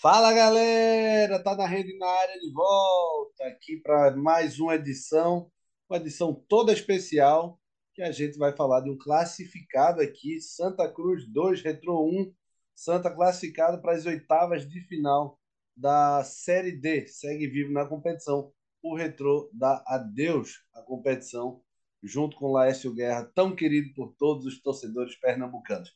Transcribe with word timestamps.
Fala 0.00 0.32
galera, 0.32 1.38
tá 1.42 1.54
na 1.54 1.66
rede 1.66 1.94
na 1.98 2.06
área 2.08 2.40
de 2.40 2.50
volta 2.54 3.44
aqui 3.44 3.76
para 3.76 4.16
mais 4.16 4.58
uma 4.58 4.74
edição, 4.74 5.52
uma 5.90 5.98
edição 5.98 6.32
toda 6.48 6.72
especial 6.72 7.60
que 7.92 8.00
a 8.00 8.10
gente 8.10 8.38
vai 8.38 8.56
falar 8.56 8.80
de 8.80 8.88
um 8.88 8.96
classificado 8.96 10.00
aqui, 10.00 10.40
Santa 10.40 10.90
Cruz 10.90 11.26
2 11.30 11.60
Retro 11.60 12.02
1, 12.02 12.32
Santa 12.74 13.14
classificado 13.14 13.82
para 13.82 13.92
as 13.92 14.06
oitavas 14.06 14.66
de 14.66 14.80
final 14.80 15.38
da 15.76 16.24
Série 16.24 16.72
D, 16.72 17.06
segue 17.06 17.46
vivo 17.46 17.70
na 17.70 17.84
competição. 17.84 18.50
O 18.82 18.96
Retro 18.96 19.50
dá 19.52 19.84
adeus 19.86 20.64
à 20.72 20.80
competição 20.80 21.60
junto 22.02 22.38
com 22.38 22.50
Laércio 22.50 22.94
Guerra, 22.94 23.30
tão 23.34 23.54
querido 23.54 23.92
por 23.92 24.14
todos 24.18 24.46
os 24.46 24.62
torcedores 24.62 25.14
pernambucanos. 25.16 25.90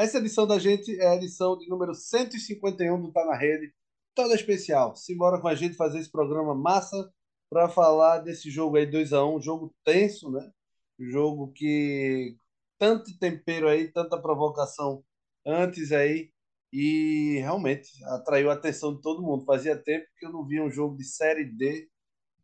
Essa 0.00 0.16
edição 0.16 0.46
da 0.46 0.58
gente 0.58 0.98
é 0.98 1.08
a 1.08 1.14
edição 1.14 1.58
de 1.58 1.68
número 1.68 1.94
151 1.94 3.02
do 3.02 3.12
Tá 3.12 3.22
na 3.26 3.36
Rede, 3.36 3.70
toda 4.14 4.34
especial. 4.34 4.96
Simbora 4.96 5.38
com 5.38 5.46
a 5.46 5.54
gente 5.54 5.76
fazer 5.76 5.98
esse 5.98 6.10
programa 6.10 6.54
massa 6.54 7.12
para 7.50 7.68
falar 7.68 8.20
desse 8.20 8.50
jogo 8.50 8.78
aí 8.78 8.86
2 8.86 9.12
a 9.12 9.22
1 9.26 9.36
um 9.36 9.42
jogo 9.42 9.74
tenso, 9.84 10.30
né? 10.30 10.50
Jogo 10.98 11.52
que 11.52 12.34
tanto 12.78 13.18
tempero 13.18 13.68
aí, 13.68 13.92
tanta 13.92 14.16
provocação 14.18 15.04
antes 15.44 15.92
aí 15.92 16.30
e 16.72 17.36
realmente 17.40 18.02
atraiu 18.06 18.50
a 18.50 18.54
atenção 18.54 18.94
de 18.94 19.02
todo 19.02 19.20
mundo. 19.20 19.44
Fazia 19.44 19.76
tempo 19.76 20.06
que 20.18 20.24
eu 20.24 20.32
não 20.32 20.46
via 20.46 20.64
um 20.64 20.70
jogo 20.70 20.96
de 20.96 21.04
série 21.04 21.44
D 21.44 21.90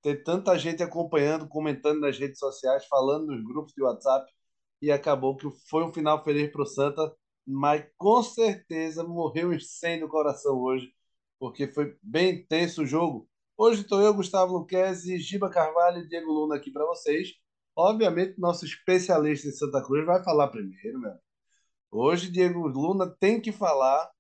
ter 0.03 0.23
tanta 0.23 0.59
gente 0.59 0.83
acompanhando, 0.83 1.49
comentando 1.49 2.01
nas 2.01 2.19
redes 2.19 2.39
sociais, 2.39 2.85
falando 2.85 3.29
nos 3.29 3.43
grupos 3.43 3.73
de 3.73 3.83
WhatsApp 3.83 4.31
e 4.83 4.93
acabou 4.93 5.39
que 5.39 5.49
foi 5.71 5.85
um 5.85 5.93
final 5.93 6.23
feliz 6.23 6.53
para 6.53 6.63
o 6.63 6.67
Santa 6.67 7.17
mas 7.47 7.87
com 7.97 8.23
certeza 8.23 9.05
morreu 9.05 9.53
em 9.53 9.61
100 9.61 10.01
do 10.01 10.09
coração 10.09 10.59
hoje, 10.61 10.93
porque 11.39 11.69
foi 11.69 11.97
bem 12.03 12.41
intenso 12.41 12.83
o 12.83 12.87
jogo. 12.87 13.29
Hoje 13.57 13.83
estou 13.83 14.01
eu, 14.03 14.13
Gustavo 14.15 14.53
Luquezzi, 14.53 15.19
Giba 15.19 15.49
Carvalho 15.51 15.99
e 15.99 16.09
Diego 16.09 16.33
Luna 16.33 16.57
aqui 16.57 16.71
para 16.71 16.85
vocês. 16.87 17.35
Obviamente, 17.75 18.39
nosso 18.39 18.65
especialista 18.65 19.49
em 19.49 19.53
Santa 19.53 19.83
Cruz 19.83 20.05
vai 20.05 20.23
falar 20.25 20.49
primeiro, 20.49 20.99
meu. 20.99 21.15
Hoje, 21.91 22.31
Diego 22.31 22.67
Luna 22.67 23.09
tem 23.21 23.41
que 23.41 23.53
falar, 23.53 24.11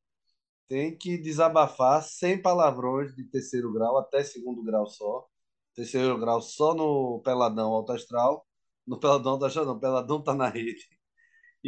tem 0.69 0.97
que 0.97 1.19
desabafar 1.19 2.03
sem 2.03 2.41
palavrões 2.41 3.15
de 3.15 3.25
terceiro 3.25 3.73
grau 3.73 3.99
até 3.99 4.23
segundo 4.25 4.63
grau 4.63 4.87
só. 4.87 5.27
Terceiro 5.75 6.19
grau 6.19 6.41
só 6.41 6.75
no 6.75 7.21
Peladão 7.23 7.73
Alto 7.73 7.93
Astral. 7.93 8.47
No 8.87 8.99
Peladão 8.99 9.33
Alto 9.33 9.45
Astral, 9.47 9.67
não, 9.67 9.79
Peladão 9.79 10.23
tá 10.23 10.35
na 10.35 10.49
rede. 10.49 10.87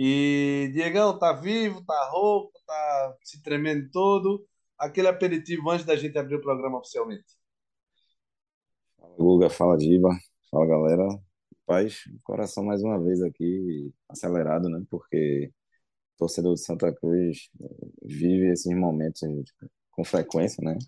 E 0.01 0.71
Diegão 0.73 1.19
tá 1.19 1.33
vivo, 1.33 1.85
tá 1.85 2.09
rouco, 2.09 2.53
tá 2.65 3.17
se 3.21 3.43
tremendo 3.43 3.91
todo. 3.91 4.47
Aquele 4.79 5.09
aperitivo 5.09 5.69
antes 5.71 5.85
da 5.85 5.97
gente 5.97 6.17
abrir 6.17 6.37
o 6.37 6.41
programa 6.41 6.79
oficialmente. 6.79 7.25
Fala, 8.97 9.17
Guga, 9.17 9.51
fala 9.51 9.77
Diva, 9.77 10.17
fala 10.53 10.67
galera. 10.67 11.05
Paz, 11.67 12.05
coração 12.23 12.63
mais 12.63 12.81
uma 12.81 13.03
vez 13.03 13.21
aqui 13.21 13.93
acelerado, 14.09 14.69
né? 14.69 14.81
Porque 14.89 15.51
o 16.15 16.19
torcedor 16.19 16.55
de 16.55 16.61
Santa 16.61 16.95
Cruz 16.95 17.51
eh, 17.61 17.89
vive 18.05 18.53
esses 18.53 18.73
momentos 18.77 19.21
com 19.91 20.05
frequência, 20.05 20.63
né? 20.63 20.79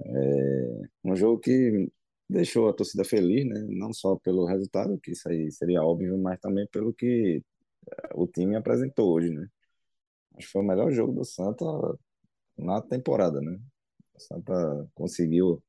É 0.00 0.80
um 1.04 1.14
jogo 1.14 1.38
que 1.38 1.88
deixou 2.28 2.68
a 2.68 2.72
torcida 2.72 3.04
feliz, 3.04 3.46
né? 3.46 3.64
Não 3.68 3.92
só 3.92 4.16
pelo 4.16 4.46
resultado, 4.46 4.98
que 4.98 5.12
isso 5.12 5.28
aí 5.28 5.48
seria 5.52 5.84
óbvio, 5.84 6.18
mas 6.18 6.40
também 6.40 6.66
pelo 6.72 6.92
que 6.92 7.40
o 8.14 8.26
time 8.26 8.56
apresentou 8.56 9.12
hoje, 9.12 9.30
né? 9.30 9.48
Acho 10.36 10.46
que 10.46 10.52
foi 10.52 10.62
o 10.62 10.66
melhor 10.66 10.90
jogo 10.92 11.12
do 11.12 11.24
Santa 11.24 11.64
na 12.56 12.80
temporada, 12.82 13.40
né? 13.40 13.58
O 14.14 14.20
Santa 14.20 14.88
conseguiu 14.94 15.62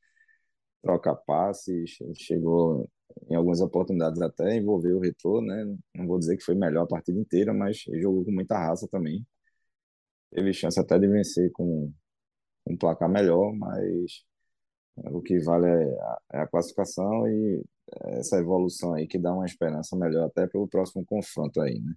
trocar 0.81 1.15
passes, 1.15 1.97
chegou 2.15 2.89
em 3.29 3.35
algumas 3.35 3.61
oportunidades 3.61 4.21
até 4.21 4.55
envolver 4.57 4.93
o 4.93 4.99
retrô, 4.99 5.41
né? 5.41 5.65
Não 5.95 6.07
vou 6.07 6.19
dizer 6.19 6.37
que 6.37 6.43
foi 6.43 6.55
melhor 6.55 6.83
a 6.83 6.87
partida 6.87 7.19
inteira, 7.19 7.53
mas 7.53 7.83
jogou 8.01 8.25
com 8.25 8.31
muita 8.31 8.57
raça 8.57 8.87
também. 8.89 9.25
Teve 10.31 10.53
chance 10.53 10.79
até 10.79 10.97
de 10.97 11.07
vencer 11.07 11.51
com 11.51 11.91
um 12.65 12.77
placar 12.77 13.09
melhor, 13.09 13.53
mas 13.53 14.23
o 14.97 15.21
que 15.21 15.39
vale 15.39 15.67
é 15.67 15.99
a, 16.01 16.19
é 16.33 16.39
a 16.41 16.47
classificação 16.47 17.27
e 17.27 17.63
essa 18.17 18.37
evolução 18.37 18.93
aí 18.93 19.07
que 19.07 19.17
dá 19.19 19.33
uma 19.33 19.45
esperança 19.45 19.95
melhor 19.97 20.25
até 20.27 20.47
para 20.47 20.59
o 20.61 20.67
próximo 20.67 21.05
confronto 21.05 21.61
aí, 21.61 21.79
né? 21.79 21.93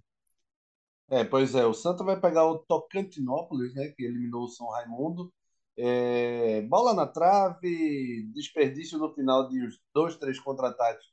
É, 1.09 1.23
pois 1.23 1.53
é, 1.53 1.65
o 1.65 1.73
Santa 1.73 2.03
vai 2.03 2.19
pegar 2.19 2.45
o 2.45 2.59
Tocantinópolis, 2.59 3.73
né, 3.75 3.89
que 3.89 4.03
eliminou 4.03 4.43
o 4.45 4.47
São 4.47 4.67
Raimundo. 4.69 5.31
É, 5.77 6.61
bola 6.63 6.93
na 6.93 7.05
trave, 7.05 8.23
desperdício 8.33 8.97
no 8.97 9.13
final 9.13 9.49
de 9.49 9.61
uns 9.65 9.79
dois, 9.93 10.17
três 10.17 10.39
contra-ataques 10.39 11.05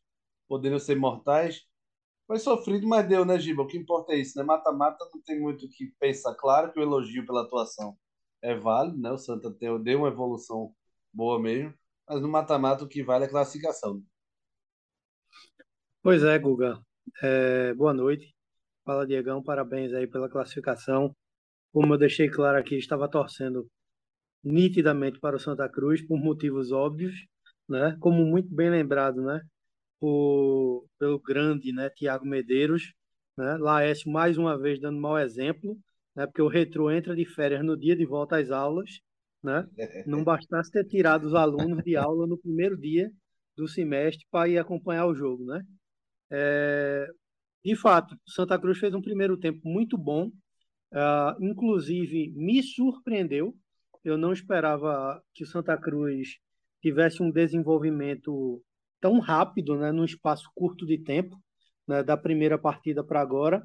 poderiam 0.49 0.79
ser 0.79 0.97
mortais. 0.97 1.63
Foi 2.27 2.39
sofrido, 2.39 2.87
mas 2.89 3.09
deu, 3.09 3.25
né, 3.25 3.39
Giba? 3.39 3.63
O 3.63 3.67
que 3.67 3.79
importa 3.79 4.13
é 4.13 4.19
isso, 4.19 4.39
né? 4.39 4.45
Mata-mata 4.45 5.09
não 5.13 5.23
tem 5.23 5.41
muito 5.41 5.67
o 5.67 5.69
que 5.69 5.87
pensar. 5.99 6.35
Claro 6.35 6.73
que 6.73 6.79
o 6.81 6.83
elogio 6.83 7.27
pela 7.27 7.43
atuação 7.43 7.97
é 8.43 8.55
válido, 8.55 8.99
né? 8.99 9.11
O 9.11 9.19
Santa 9.19 9.51
deu 9.51 9.99
uma 9.99 10.09
evolução 10.09 10.75
boa 11.13 11.41
mesmo, 11.41 11.75
mas 12.09 12.21
no 12.23 12.29
mata-mata 12.29 12.85
o 12.85 12.89
que 12.89 13.03
vale 13.03 13.25
é 13.25 13.27
a 13.29 13.31
classificação. 13.31 14.03
Pois 16.03 16.23
é, 16.23 16.39
Guga. 16.39 16.81
É, 17.23 17.75
boa 17.75 17.95
noite. 17.95 18.35
Fala, 18.85 19.07
Diegão. 19.07 19.43
Parabéns 19.43 19.93
aí 19.93 20.07
pela 20.07 20.29
classificação. 20.29 21.15
Como 21.73 21.95
eu 21.95 21.99
deixei 21.99 22.29
claro 22.29 22.59
aqui, 22.59 22.77
estava 22.77 23.09
torcendo 23.09 23.67
nitidamente 24.45 25.21
para 25.21 25.37
o 25.37 25.41
Santa 25.41 25.69
Cruz 25.69 26.05
por 26.07 26.19
motivos 26.19 26.73
óbvios, 26.73 27.15
né? 27.69 27.97
Como 28.01 28.25
muito 28.25 28.53
bem 28.55 28.71
lembrado, 28.71 29.23
né? 29.23 29.41
Por, 30.01 30.87
pelo 30.99 31.21
grande, 31.21 31.73
né? 31.73 31.91
Tiago 31.91 32.27
Medeiros, 32.27 32.93
né? 33.37 33.57
Laércio 33.59 34.11
mais 34.11 34.37
uma 34.37 34.59
vez 34.59 34.81
dando 34.81 35.01
mau 35.01 35.19
exemplo, 35.19 35.79
né? 36.15 36.27
Porque 36.27 36.43
o 36.43 36.49
Retro 36.49 36.91
entra 36.91 37.15
de 37.15 37.25
férias 37.25 37.65
no 37.65 37.79
dia 37.79 37.95
de 37.97 38.05
volta 38.05 38.39
às 38.39 38.51
aulas, 38.51 38.91
né? 39.43 39.65
Não 40.07 40.25
bastasse 40.25 40.73
ter 40.73 40.85
tirado 40.87 41.25
os 41.25 41.35
alunos 41.35 41.83
de 41.85 41.97
aula 41.97 42.27
no 42.27 42.37
primeiro 42.37 42.77
dia 42.77 43.11
do 43.57 43.69
semestre 43.69 44.27
para 44.31 44.49
ir 44.49 44.59
acompanhar 44.59 45.07
o 45.07 45.15
jogo, 45.15 45.45
né? 45.45 45.63
É, 46.31 47.07
de 47.65 47.77
fato, 47.77 48.17
Santa 48.27 48.59
Cruz 48.59 48.79
fez 48.79 48.93
um 48.93 49.01
primeiro 49.01 49.37
tempo 49.37 49.61
muito 49.65 49.97
bom, 49.97 50.27
uh, 50.27 51.45
inclusive 51.45 52.33
me 52.35 52.63
surpreendeu. 52.63 53.55
Eu 54.05 54.19
não 54.19 54.33
esperava 54.33 55.23
que 55.33 55.45
o 55.45 55.47
Santa 55.47 55.77
Cruz 55.77 56.39
tivesse 56.81 57.23
um 57.23 57.31
desenvolvimento 57.31 58.61
tão 59.01 59.21
rápido, 59.21 59.77
né, 59.77 59.93
num 59.93 60.05
espaço 60.05 60.51
curto 60.55 60.85
de 60.85 60.99
tempo, 60.99 61.37
né, 61.87 62.03
da 62.03 62.17
primeira 62.17 62.59
partida 62.59 63.05
para 63.05 63.21
agora. 63.21 63.63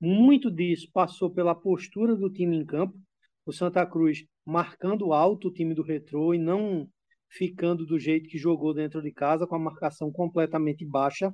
Muito 0.00 0.50
disso 0.50 0.90
passou 0.92 1.30
pela 1.30 1.54
postura 1.54 2.16
do 2.16 2.28
time 2.28 2.56
em 2.56 2.66
campo. 2.66 2.98
O 3.44 3.52
Santa 3.52 3.86
Cruz 3.86 4.24
marcando 4.44 5.12
alto 5.12 5.48
o 5.48 5.52
time 5.52 5.72
do 5.72 5.82
Retrô 5.82 6.34
e 6.34 6.38
não 6.38 6.88
ficando 7.28 7.86
do 7.86 7.98
jeito 7.98 8.28
que 8.28 8.38
jogou 8.38 8.74
dentro 8.74 9.00
de 9.00 9.12
casa, 9.12 9.46
com 9.46 9.54
a 9.54 9.58
marcação 9.58 10.10
completamente 10.10 10.84
baixa 10.84 11.32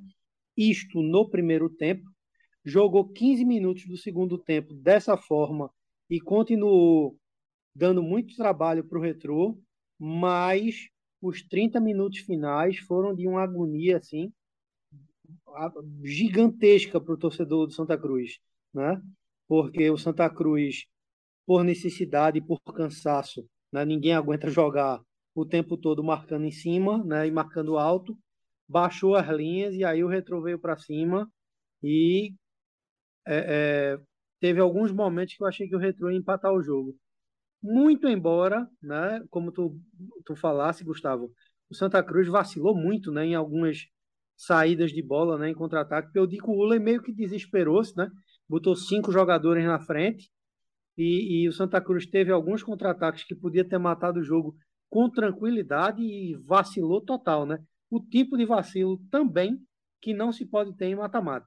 isto 0.57 1.03
no 1.03 1.29
primeiro 1.29 1.69
tempo, 1.69 2.11
jogou 2.65 3.09
15 3.09 3.45
minutos 3.45 3.87
do 3.87 3.97
segundo 3.97 4.39
tempo 4.39 4.75
dessa 4.75 5.17
forma 5.17 5.71
e 6.09 6.21
continuou 6.21 7.17
dando 7.75 8.03
muito 8.03 8.37
trabalho 8.37 8.85
para 8.85 8.99
o 8.99 9.03
Retrô, 9.03 9.59
mas 9.99 10.89
os 11.21 11.43
30 11.43 11.81
minutos 11.81 12.19
finais 12.19 12.79
foram 12.79 13.15
de 13.15 13.27
uma 13.27 13.43
agonia 13.43 13.99
assim 13.99 14.33
gigantesca 16.03 17.01
para 17.01 17.15
o 17.15 17.19
torcedor 17.19 17.67
do 17.67 17.73
Santa 17.73 17.97
Cruz, 17.97 18.39
né? 18.73 19.01
Porque 19.49 19.91
o 19.91 19.99
Santa 19.99 20.29
Cruz, 20.31 20.87
por 21.47 21.65
necessidade 21.65 22.39
e 22.39 22.43
por 22.43 22.61
cansaço, 22.61 23.47
né? 23.73 23.85
ninguém 23.85 24.15
aguenta 24.15 24.49
jogar 24.49 25.03
o 25.35 25.45
tempo 25.45 25.77
todo 25.77 26.03
marcando 26.03 26.45
em 26.45 26.51
cima, 26.51 27.03
né? 27.05 27.27
E 27.27 27.31
marcando 27.31 27.79
alto 27.79 28.17
baixou 28.69 29.17
as 29.17 29.29
linhas 29.29 29.75
e 29.75 29.85
aí 29.85 30.03
o 30.03 30.09
Retro 30.09 30.43
veio 30.43 30.59
para 30.59 30.77
cima 30.77 31.31
e 31.83 32.35
é, 33.27 33.95
é, 33.95 33.99
teve 34.41 34.61
alguns 34.61 34.93
momentos 34.93 35.35
que 35.35 35.43
eu 35.43 35.47
achei 35.47 35.69
que 35.69 35.77
o 35.77 35.79
Retro 35.79 36.11
ia 36.11 36.19
empatar 36.19 36.53
o 36.53 36.63
jogo. 36.63 36.97
Muito 37.63 38.09
embora, 38.09 38.69
né, 38.83 39.23
como 39.31 39.53
tu, 39.53 39.79
tu 40.25 40.35
falasse, 40.35 40.85
Gustavo, 40.85 41.33
o 41.71 41.75
Santa 41.75 42.03
Cruz 42.03 42.29
vacilou 42.29 42.75
muito 42.77 43.13
né, 43.13 43.27
em 43.27 43.35
algumas 43.35 43.87
saídas 44.37 44.91
de 44.91 45.03
bola 45.03 45.39
né, 45.39 45.51
em 45.51 45.55
contra-ataque, 45.55 46.09
porque 46.09 46.19
o 46.19 46.27
Dico 46.27 46.53
Ula 46.53 46.79
meio 46.81 47.03
que 47.03 47.13
desesperou-se, 47.13 47.97
né, 47.97 48.11
botou 48.49 48.75
cinco 48.75 49.13
jogadores 49.13 49.65
na 49.65 49.79
frente 49.79 50.31
e, 50.97 51.45
e 51.45 51.49
o 51.49 51.53
Santa 51.53 51.81
Cruz 51.81 52.07
teve 52.07 52.33
alguns 52.33 52.63
contra-ataques 52.63 53.25
que 53.25 53.35
podia 53.35 53.67
ter 53.67 53.79
matado 53.79 54.21
o 54.21 54.25
jogo 54.25 54.57
com 54.91 55.09
tranquilidade 55.09 56.03
e 56.03 56.37
vacilou 56.45 57.01
total, 57.01 57.47
né? 57.47 57.59
O 57.93 58.01
tipo 58.01 58.39
de 58.39 58.47
vacilo 58.47 58.99
também 59.11 59.63
que 60.01 60.15
não 60.15 60.33
se 60.33 60.47
pode 60.47 60.75
ter 60.75 60.87
em 60.87 60.97
mata-mata. 60.97 61.47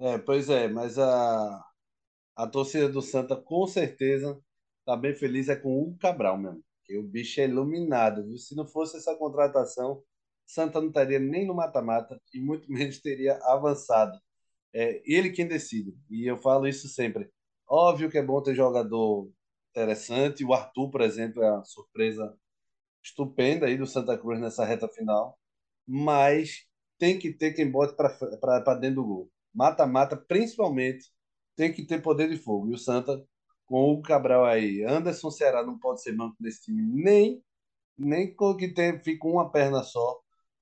É, 0.00 0.18
pois 0.18 0.50
é, 0.50 0.66
mas 0.66 0.98
a, 0.98 1.64
a 2.34 2.46
torcida 2.48 2.88
do 2.88 3.00
Santa 3.00 3.36
com 3.36 3.66
certeza 3.68 4.36
tá 4.84 4.96
bem 4.96 5.14
feliz 5.14 5.48
é 5.48 5.54
com 5.54 5.68
o 5.70 5.82
Hugo 5.82 5.98
Cabral 5.98 6.36
mesmo. 6.36 6.62
Que 6.84 6.98
o 6.98 7.04
bicho 7.04 7.40
é 7.40 7.44
iluminado, 7.44 8.24
viu? 8.26 8.36
Se 8.36 8.56
não 8.56 8.66
fosse 8.66 8.96
essa 8.96 9.14
contratação, 9.16 10.02
Santa 10.44 10.80
não 10.80 10.88
estaria 10.88 11.20
nem 11.20 11.46
no 11.46 11.54
mata-mata 11.54 12.20
e 12.34 12.40
muito 12.40 12.66
menos 12.72 13.00
teria 13.00 13.36
avançado. 13.44 14.18
É 14.74 15.00
ele 15.04 15.30
quem 15.30 15.46
decide. 15.46 15.96
E 16.10 16.26
eu 16.28 16.36
falo 16.38 16.66
isso 16.66 16.88
sempre. 16.88 17.30
Óbvio 17.68 18.10
que 18.10 18.18
é 18.18 18.22
bom 18.22 18.42
ter 18.42 18.54
jogador 18.56 19.30
interessante. 19.70 20.44
O 20.44 20.52
Arthur, 20.52 20.90
por 20.90 21.00
exemplo, 21.00 21.42
é 21.44 21.52
uma 21.52 21.64
surpresa 21.64 22.36
estupenda 23.02 23.66
aí 23.66 23.76
do 23.76 23.86
Santa 23.86 24.16
Cruz 24.16 24.40
nessa 24.40 24.64
reta 24.64 24.88
final. 24.88 25.38
Mas 25.86 26.66
tem 26.98 27.18
que 27.18 27.32
ter 27.32 27.52
quem 27.52 27.70
bote 27.70 27.94
para 27.96 28.74
dentro 28.74 29.02
do 29.02 29.04
gol. 29.04 29.30
Mata-mata, 29.54 30.16
principalmente, 30.16 31.06
tem 31.56 31.72
que 31.72 31.84
ter 31.84 32.00
poder 32.00 32.28
de 32.28 32.36
fogo. 32.36 32.70
E 32.70 32.74
o 32.74 32.78
Santa, 32.78 33.22
com 33.66 33.92
o 33.92 34.02
Cabral 34.02 34.44
aí, 34.44 34.84
Anderson 34.84 35.30
Ceará 35.30 35.64
não 35.64 35.78
pode 35.78 36.02
ser 36.02 36.12
banco 36.12 36.36
nesse 36.40 36.62
time, 36.62 36.82
nem, 36.82 37.42
nem 37.98 38.34
que 38.58 38.68
tem, 38.68 38.98
fica 39.02 39.26
uma 39.26 39.50
perna 39.50 39.82
só. 39.82 40.20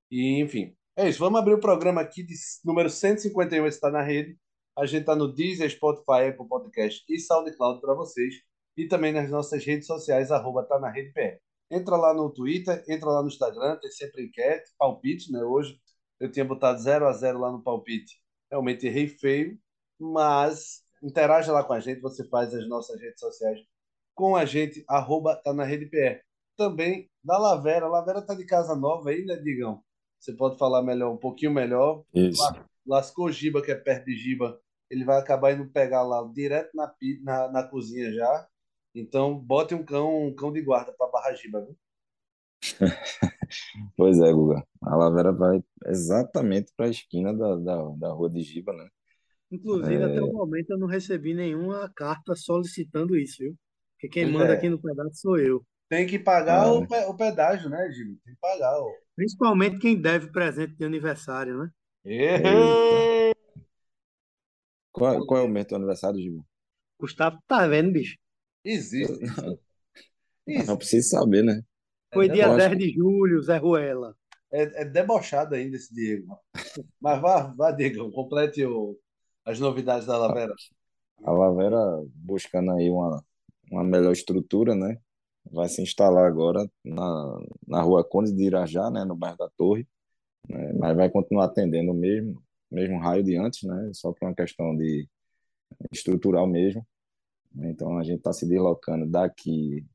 E, 0.09 0.41
enfim, 0.41 0.75
é 0.95 1.07
isso. 1.07 1.19
Vamos 1.19 1.39
abrir 1.39 1.53
o 1.53 1.59
programa 1.59 2.01
aqui 2.01 2.23
de 2.23 2.33
número 2.65 2.89
151, 2.89 3.65
está 3.67 3.89
na 3.91 4.01
rede. 4.01 4.37
A 4.77 4.85
gente 4.85 5.01
está 5.01 5.15
no 5.15 5.33
Deezer, 5.33 5.69
Spotify, 5.69 6.29
Apple 6.29 6.47
Podcast 6.47 7.03
e 7.09 7.19
SoundCloud 7.19 7.81
para 7.81 7.93
vocês. 7.93 8.35
E 8.77 8.87
também 8.87 9.11
nas 9.13 9.29
nossas 9.29 9.63
redes 9.65 9.85
sociais, 9.87 10.31
arroba 10.31 10.63
tá 10.63 10.79
na 10.79 10.89
rede 10.89 11.11
PR. 11.13 11.39
Entra 11.71 11.95
lá 11.95 12.13
no 12.13 12.29
Twitter, 12.29 12.83
entra 12.87 13.09
lá 13.09 13.21
no 13.21 13.29
Instagram, 13.29 13.77
tem 13.77 13.89
sempre 13.89 14.25
enquete, 14.25 14.71
palpite, 14.77 15.31
né? 15.31 15.41
Hoje 15.41 15.79
eu 16.19 16.31
tinha 16.31 16.45
botado 16.45 16.79
0 16.79 17.07
a 17.07 17.13
0 17.13 17.39
lá 17.39 17.51
no 17.51 17.63
palpite. 17.63 18.21
Realmente 18.51 18.85
errei 18.85 19.07
feio, 19.07 19.57
mas 19.99 20.83
interaja 21.01 21.51
lá 21.51 21.63
com 21.63 21.73
a 21.73 21.79
gente, 21.79 22.01
você 22.01 22.27
faz 22.27 22.53
as 22.53 22.67
nossas 22.67 22.99
redes 22.99 23.19
sociais 23.19 23.59
com 24.13 24.35
a 24.35 24.45
gente, 24.45 24.83
arroba 24.87 25.35
tá 25.35 25.53
na 25.53 25.63
rede 25.63 25.87
PR. 25.87 26.21
Também 26.55 27.09
da 27.23 27.37
Lavera. 27.37 27.85
A 27.85 27.89
Lavera 27.89 28.21
tá 28.21 28.35
de 28.35 28.45
casa 28.45 28.75
nova 28.75 29.09
aí, 29.09 29.25
né, 29.25 29.35
Digão? 29.37 29.81
Você 30.19 30.33
pode 30.33 30.57
falar 30.57 30.83
melhor, 30.83 31.11
um 31.11 31.17
pouquinho 31.17 31.51
melhor. 31.51 32.03
Isso. 32.13 32.43
Lascou 32.85 33.31
Giba, 33.31 33.61
que 33.61 33.71
é 33.71 33.75
perto 33.75 34.05
de 34.05 34.15
Giba. 34.15 34.59
Ele 34.89 35.03
vai 35.03 35.17
acabar 35.17 35.53
indo 35.53 35.71
pegar 35.71 36.03
lá 36.03 36.21
direto 36.33 36.69
na, 36.75 36.93
na, 37.23 37.51
na 37.51 37.63
cozinha 37.63 38.13
já. 38.13 38.47
Então, 38.95 39.37
bote 39.37 39.75
um 39.75 39.83
cão, 39.83 40.27
um 40.27 40.33
cão 40.35 40.51
de 40.53 40.61
guarda 40.61 40.93
para 40.93 41.11
barra 41.11 41.33
Giba, 41.35 41.59
viu? 41.61 41.77
Pois 43.97 44.19
é, 44.19 44.31
Guga. 44.33 44.65
A 44.83 44.95
Lavera 44.95 45.31
vai 45.31 45.63
exatamente 45.85 46.71
para 46.75 46.87
a 46.87 46.89
esquina 46.89 47.33
da, 47.33 47.55
da, 47.57 47.89
da 47.97 48.09
rua 48.13 48.29
de 48.29 48.41
Giba, 48.43 48.73
né? 48.73 48.87
Inclusive, 49.51 50.03
até 50.03 50.21
o 50.21 50.27
É, 50.27 50.31
momento 50.31 50.71
eu 50.71 50.77
não 50.79 50.87
recebi 50.87 51.33
nenhuma 51.33 51.89
carta 51.93 52.35
solicitando 52.35 53.15
isso, 53.17 53.37
viu? 53.39 53.55
Porque 53.95 54.09
quem 54.09 54.25
Pois 54.25 54.31
manda 54.31 54.53
aqui 54.53 54.67
é. 54.67 54.69
no 54.69 54.81
pedaço 54.81 55.15
sou 55.21 55.37
eu. 55.37 55.65
Tem 55.89 56.07
que 56.07 56.17
pagar 56.17 56.71
o, 56.71 56.81
ah, 56.81 56.87
pe- 56.87 57.05
o 57.05 57.15
pedágio, 57.15 57.69
né, 57.69 57.87
Giba? 57.91 58.17
Tem 58.25 58.33
que 58.33 58.39
pagar. 58.41 58.79
Ó. 58.79 58.97
Principalmente 59.15 59.79
quem 59.79 60.01
deve 60.01 60.29
presente 60.33 60.75
de 60.75 60.83
aniversário, 60.83 61.57
né? 61.57 61.69
Qual, 64.93 65.25
qual 65.25 65.41
é 65.41 65.43
o 65.43 65.49
mês 65.49 65.67
do 65.67 65.75
aniversário, 65.75 66.21
Giba? 66.21 66.41
Gustavo 66.97 67.37
tá 67.47 67.67
vendo, 67.67 67.91
bicho. 67.91 68.15
Existe 68.63 69.23
isso. 69.23 69.41
Não 70.47 70.53
Existe. 70.55 70.77
preciso 70.77 71.09
saber, 71.09 71.43
né? 71.43 71.63
É, 72.11 72.15
Foi 72.15 72.27
dia 72.29 72.45
Eu 72.45 72.53
acho 72.53 72.69
10 72.69 72.77
de 72.77 72.93
julho, 72.93 73.41
Zé 73.41 73.57
Ruela. 73.57 74.15
é, 74.51 74.81
é 74.81 74.85
debochado 74.85 75.55
ainda 75.55 75.77
esse 75.77 75.93
Diego. 75.93 76.37
Mas 76.99 77.21
vá, 77.21 77.53
vá, 77.55 77.71
Diego, 77.71 78.11
complete 78.11 78.65
o, 78.65 78.97
as 79.45 79.59
novidades 79.59 80.05
da 80.07 80.17
Lavera. 80.17 80.53
A 81.23 81.31
Lavera 81.31 81.77
buscando 82.15 82.71
aí 82.71 82.89
uma, 82.89 83.23
uma 83.71 83.83
melhor 83.83 84.11
estrutura, 84.11 84.75
né? 84.75 84.97
Vai 85.49 85.69
se 85.69 85.81
instalar 85.81 86.25
agora 86.25 86.69
na, 86.83 87.39
na 87.67 87.81
rua 87.81 88.03
Conde 88.03 88.31
de 88.33 88.43
Irajá, 88.43 88.89
né? 88.91 89.03
No 89.05 89.15
bairro 89.15 89.37
da 89.37 89.49
Torre, 89.57 89.87
né? 90.49 90.73
Mas 90.73 90.95
vai 90.95 91.09
continuar 91.09 91.45
atendendo 91.45 91.91
o 91.91 91.95
mesmo, 91.95 92.43
mesmo 92.69 92.99
raio 92.99 93.23
de 93.23 93.37
antes, 93.37 93.63
né? 93.63 93.91
Só 93.93 94.11
por 94.11 94.27
uma 94.27 94.35
questão 94.35 94.75
de 94.75 95.07
estrutural 95.91 96.45
mesmo. 96.47 96.85
Então 97.55 97.97
a 97.97 98.03
gente 98.03 98.17
está 98.19 98.33
se 98.33 98.45
deslocando 98.47 99.05
daqui 99.07 99.85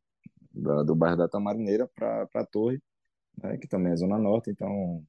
da- 0.52 0.82
do 0.84 0.94
bairro 0.96 1.16
da 1.18 1.28
Tamarineira 1.28 1.88
para 1.94 2.28
a 2.34 2.46
Torre, 2.46 2.80
né? 3.42 3.58
Que 3.58 3.68
também 3.68 3.92
é 3.92 3.96
Zona 3.96 4.18
Norte, 4.18 4.50
então 4.50 5.04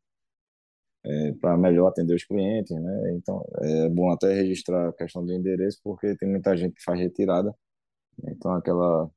para 1.40 1.58
melhor 1.58 1.88
atender 1.88 2.14
os 2.16 2.24
clientes, 2.26 2.76
né? 2.80 3.14
Então 3.16 3.44
é 3.62 3.90
bom 3.90 4.12
até 4.12 4.34
registrar 4.34 4.90
a 4.90 4.94
questão 4.94 5.26
do 5.26 5.34
endereço, 5.34 5.80
porque 5.84 6.16
tem 6.18 6.30
muita 6.30 6.56
gente 6.58 6.76
que 6.76 6.84
faz 6.84 7.00
retirada, 7.00 7.54
então 8.26 8.54
aquela 8.54 9.10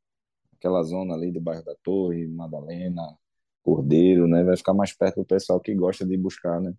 aquela 0.59 0.83
zona 0.85 1.15
ali 1.15 1.33
do 1.33 1.41
bairro 1.41 1.65
da 1.65 1.75
Torre, 1.85 2.27
Madalena, 2.29 3.03
Cordeiro, 3.63 4.29
né? 4.29 4.45
Vai 4.45 4.57
ficar 4.57 4.75
mais 4.75 4.93
perto 4.95 5.19
do 5.23 5.27
pessoal 5.27 5.61
que 5.61 5.75
gosta 5.75 6.07
de 6.07 6.17
buscar, 6.19 6.61
né? 6.61 6.75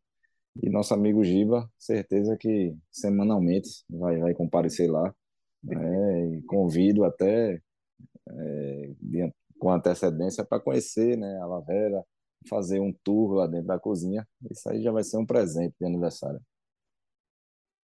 E 0.63 0.69
nosso 0.69 0.93
amigo 0.93 1.23
Giba, 1.23 1.69
certeza 1.79 2.37
que 2.37 2.75
semanalmente 2.91 3.69
vai 3.89 4.19
vai 4.19 4.33
comparecer 4.35 4.91
lá, 4.91 5.13
né? 5.63 6.37
E 6.37 6.41
convido 6.43 7.03
até 7.03 7.61
é, 8.29 8.93
com 9.59 9.71
antecedência 9.71 10.45
para 10.45 10.59
conhecer, 10.61 11.17
né? 11.17 11.39
A 11.41 11.45
Lavera, 11.45 12.03
fazer 12.49 12.79
um 12.79 12.93
tour 13.03 13.33
lá 13.33 13.47
dentro 13.47 13.67
da 13.67 13.79
cozinha. 13.79 14.27
Isso 14.49 14.69
aí 14.69 14.81
já 14.81 14.91
vai 14.91 15.03
ser 15.03 15.17
um 15.17 15.25
presente 15.25 15.75
de 15.79 15.85
aniversário. 15.85 16.41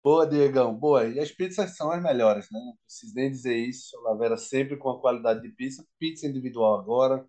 Boa, 0.03 0.27
Diegão, 0.27 0.73
boa. 0.73 1.07
E 1.07 1.19
as 1.19 1.31
pizzas 1.31 1.75
são 1.75 1.91
as 1.91 2.01
melhores, 2.01 2.47
né? 2.51 2.59
Não 2.59 2.75
preciso 2.85 3.13
nem 3.15 3.31
dizer 3.31 3.55
isso. 3.57 3.97
A 3.97 4.11
Lavera 4.11 4.37
sempre 4.37 4.77
com 4.77 4.89
a 4.89 5.01
qualidade 5.01 5.41
de 5.41 5.49
pizza. 5.49 5.83
Pizza 5.97 6.27
individual 6.27 6.79
agora. 6.79 7.25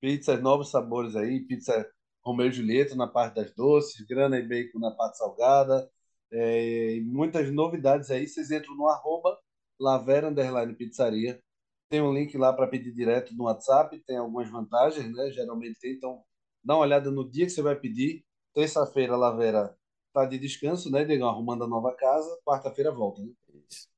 Pizzas, 0.00 0.40
novos 0.40 0.70
sabores 0.70 1.16
aí. 1.16 1.40
Pizza 1.40 1.84
Romeu 2.24 2.46
e 2.46 2.52
Julieta 2.52 2.94
na 2.94 3.08
parte 3.08 3.34
das 3.34 3.52
doces. 3.52 4.06
Grana 4.06 4.38
e 4.38 4.46
bacon 4.46 4.78
na 4.78 4.92
parte 4.92 5.18
salgada. 5.18 5.90
É, 6.32 6.96
e 6.96 7.00
muitas 7.00 7.52
novidades 7.52 8.10
aí. 8.10 8.26
Vocês 8.26 8.50
entram 8.50 8.76
no 8.76 8.88
arroba 8.88 9.38
Lavera 9.80 10.28
Underline 10.28 10.74
Pizzaria. 10.74 11.40
Tem 11.88 12.00
um 12.00 12.12
link 12.12 12.36
lá 12.36 12.52
para 12.52 12.66
pedir 12.66 12.92
direto 12.92 13.34
no 13.34 13.44
WhatsApp. 13.44 13.98
Tem 14.06 14.16
algumas 14.16 14.50
vantagens, 14.50 15.12
né? 15.12 15.30
Geralmente 15.30 15.78
tem. 15.78 15.92
Então, 15.92 16.22
dá 16.64 16.74
uma 16.74 16.82
olhada 16.82 17.10
no 17.10 17.28
dia 17.28 17.46
que 17.46 17.52
você 17.52 17.62
vai 17.62 17.76
pedir. 17.76 18.24
Terça-feira, 18.54 19.16
Lavera 19.16 19.76
tá 20.12 20.24
de 20.24 20.38
descanso, 20.38 20.90
né, 20.90 21.04
Diego? 21.04 21.26
Arrumando 21.26 21.64
a 21.64 21.68
nova 21.68 21.94
casa. 21.94 22.28
Quarta-feira 22.44 22.90
volta, 22.90 23.22
né? 23.22 23.30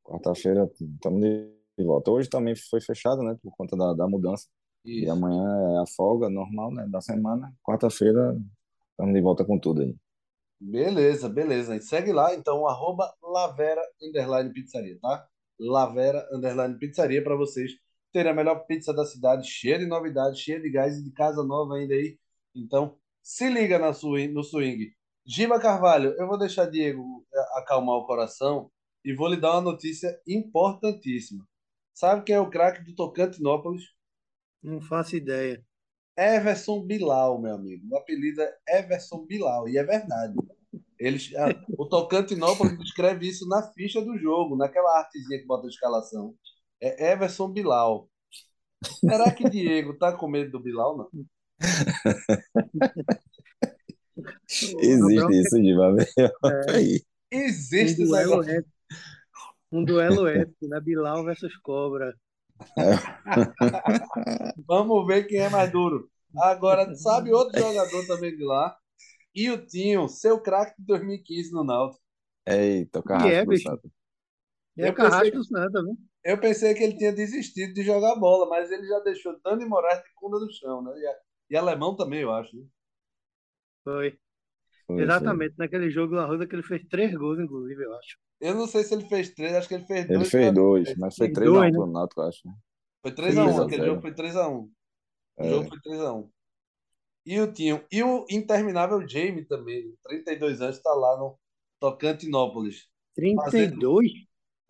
Quarta-feira 0.03 0.69
estamos 0.75 1.21
de 1.21 1.85
volta. 1.85 2.11
Hoje 2.11 2.29
também 2.29 2.55
foi 2.57 2.81
fechado, 2.81 3.23
né? 3.23 3.37
Por 3.41 3.53
conta 3.57 3.77
da, 3.77 3.95
da 3.95 4.09
mudança. 4.09 4.47
E 4.85 5.03
Isso. 5.03 5.13
amanhã 5.13 5.45
é 5.77 5.83
a 5.83 5.87
folga 5.87 6.29
normal, 6.29 6.73
né? 6.73 6.87
Da 6.89 7.01
semana. 7.01 7.55
Quarta-feira 7.63 8.37
estamos 8.91 9.15
de 9.15 9.21
volta 9.21 9.45
com 9.45 9.59
tudo 9.59 9.83
aí. 9.83 9.97
Beleza, 10.61 11.29
beleza. 11.29 11.77
E 11.77 11.81
segue 11.81 12.13
lá, 12.13 12.35
então, 12.35 12.67
arroba 12.67 13.13
Lavera 13.23 13.83
Underline 14.03 14.53
Pizzaria, 14.53 14.99
tá? 15.01 15.27
Lavera 15.59 16.29
Underline 16.33 16.79
Pizzaria 16.79 17.23
para 17.23 17.37
vocês 17.37 17.73
terem 18.13 18.33
a 18.33 18.35
melhor 18.35 18.67
pizza 18.67 18.93
da 18.93 19.05
cidade, 19.05 19.47
cheia 19.49 19.79
de 19.79 19.87
novidades, 19.87 20.41
cheia 20.41 20.61
de 20.61 20.71
gás 20.71 20.99
e 20.99 21.05
de 21.05 21.13
casa 21.13 21.45
nova 21.45 21.75
ainda 21.77 21.95
aí. 21.95 22.19
Então, 22.55 22.99
se 23.23 23.49
liga 23.49 23.79
na 23.79 23.93
swing, 23.93 24.33
no 24.33 24.43
swing. 24.43 24.93
Giba 25.27 25.61
Carvalho, 25.61 26.15
eu 26.19 26.27
vou 26.27 26.39
deixar 26.39 26.67
Diego 26.67 27.27
eh, 27.33 27.59
acalmar 27.59 27.97
o 27.97 28.07
coração 28.07 28.71
e 29.05 29.15
vou 29.15 29.29
lhe 29.29 29.37
dar 29.37 29.53
uma 29.53 29.61
notícia 29.73 30.19
importantíssima. 30.27 31.47
Sabe 31.93 32.25
quem 32.25 32.35
é 32.35 32.41
o 32.41 32.49
craque 32.49 32.83
do 32.83 32.95
Tocantinópolis? 32.95 33.85
Não 34.63 34.81
faço 34.81 35.17
ideia. 35.17 35.65
Everson 36.19 36.85
Bilal, 36.85 37.41
meu 37.41 37.55
amigo. 37.55 37.87
O 37.91 37.97
apelido 37.97 38.43
é 38.43 38.81
Everson 38.81 39.25
Bilal, 39.25 39.69
e 39.69 39.79
é 39.79 39.85
verdade. 39.85 40.35
Eles, 40.99 41.33
ah, 41.37 41.49
o 41.79 41.87
Tocantinópolis 41.87 42.79
escreve 42.83 43.29
isso 43.29 43.47
na 43.49 43.63
ficha 43.73 44.03
do 44.03 44.19
jogo, 44.19 44.57
naquela 44.57 44.99
artezinha 44.99 45.39
que 45.39 45.47
bota 45.47 45.67
a 45.67 45.71
escalação. 45.71 46.35
É 46.81 47.13
Everson 47.13 47.53
Bilal. 47.53 48.11
Será 49.01 49.31
que 49.31 49.49
Diego 49.49 49.97
tá 49.97 50.13
com 50.13 50.29
medo 50.29 50.51
do 50.53 50.61
Bilal, 50.61 50.97
não? 50.97 51.05
A 51.07 51.09
Existe 54.81 55.41
isso, 55.41 55.57
Giba. 55.57 55.97
é 56.19 56.73
Aí. 56.73 57.03
um 57.33 57.39
Existe 57.39 58.03
esse 58.03 58.05
duelo 58.05 58.43
épico, 58.43 58.73
um 59.71 59.85
duelo 59.85 60.27
épico, 60.27 60.67
né? 60.67 60.81
Bilal 60.81 61.25
versus 61.25 61.57
Cobra. 61.59 62.15
Vamos 64.67 65.07
ver 65.07 65.27
quem 65.27 65.41
é 65.41 65.49
mais 65.49 65.71
duro. 65.73 66.11
Agora, 66.37 66.95
sabe 66.95 67.33
outro 67.33 67.57
jogador 67.57 68.07
também 68.07 68.37
de 68.37 68.45
lá? 68.45 68.77
E 69.35 69.51
o 69.51 69.67
Tinho, 69.67 70.09
seu 70.09 70.41
craque 70.43 70.75
de 70.81 70.87
2015 70.87 71.53
no 71.53 71.65
Náutico. 71.65 72.03
Eita, 72.47 72.99
o 73.01 73.03
é, 73.21 73.45
carrasco 73.45 73.47
do. 73.47 73.57
Santos. 73.57 73.91
E 74.77 74.83
é 74.83 74.89
Eu 74.89 74.95
pensei, 74.95 74.95
Carrasco 74.95 75.37
do 75.39 75.45
Santa, 75.45 75.83
viu? 75.85 75.97
eu 76.25 76.41
pensei 76.41 76.75
que 76.75 76.83
ele 76.85 76.97
tinha 76.99 77.13
desistido 77.13 77.73
de 77.75 77.83
jogar 77.85 78.17
bola, 78.17 78.49
mas 78.49 78.71
ele 78.73 78.87
já 78.89 78.99
deixou 79.01 79.39
Dani 79.43 79.65
Moraes 79.67 80.03
de 80.03 80.13
cunda 80.15 80.39
no 80.41 80.51
chão, 80.53 80.83
né? 80.83 80.93
E, 80.99 81.07
a- 81.07 81.17
e 81.51 81.57
alemão 81.57 81.97
também, 81.97 82.21
eu 82.23 82.33
acho. 82.33 82.57
né? 82.57 82.65
Foi. 83.85 84.09
Foi, 84.87 85.09
foi. 85.11 85.35
Exatamente, 85.37 85.57
naquele 85.59 85.91
jogo 85.91 86.15
do 86.17 86.21
Arruda 86.21 86.49
que 86.49 86.57
ele 86.57 86.65
fez 86.65 86.87
três 86.89 87.15
gols, 87.17 87.41
inclusive, 87.41 87.85
eu 87.85 87.95
acho. 87.97 88.19
Eu 88.41 88.55
não 88.55 88.67
sei 88.67 88.85
se 88.85 88.95
ele 88.95 89.09
fez 89.09 89.31
três, 89.35 89.55
acho 89.55 89.69
que 89.69 89.75
ele 89.75 89.87
fez 89.87 90.09
Ele 90.09 90.11
dois 90.11 90.31
fez 90.31 90.53
para 90.53 90.53
dois, 90.53 90.95
mas 90.97 91.17
foi 91.17 91.29
Fez 91.29 91.33
3 91.33 91.55
a 91.55 91.63
1 91.63 91.71
dois, 91.71 91.73
né? 91.73 91.79
pro 91.79 91.87
Náutico, 91.87 92.23
acho. 92.23 92.43
Foi 93.03 93.13
3x1, 93.15 93.41
3 93.41 93.59
a 93.59 93.67
aquele 93.67 93.83
jogo 93.85 94.01
0. 94.01 94.03
foi 94.03 94.15
3x1. 94.15 94.71
O 95.39 95.45
É, 95.45 95.49
jogo 95.49 95.69
foi 95.69 95.79
3x1. 95.81 96.31
E 97.27 97.41
o 97.41 97.53
Tinho, 97.53 97.85
e 97.93 98.03
o 98.03 98.27
interminável 98.31 99.07
Jamie 99.09 99.45
também, 99.47 99.95
32 100.05 100.61
anos, 100.63 100.77
está 100.79 100.95
lá 100.95 101.19
no 101.19 101.39
Tocantinópolis. 101.81 102.89
Fazendo. 103.35 103.77
32? 103.77 104.13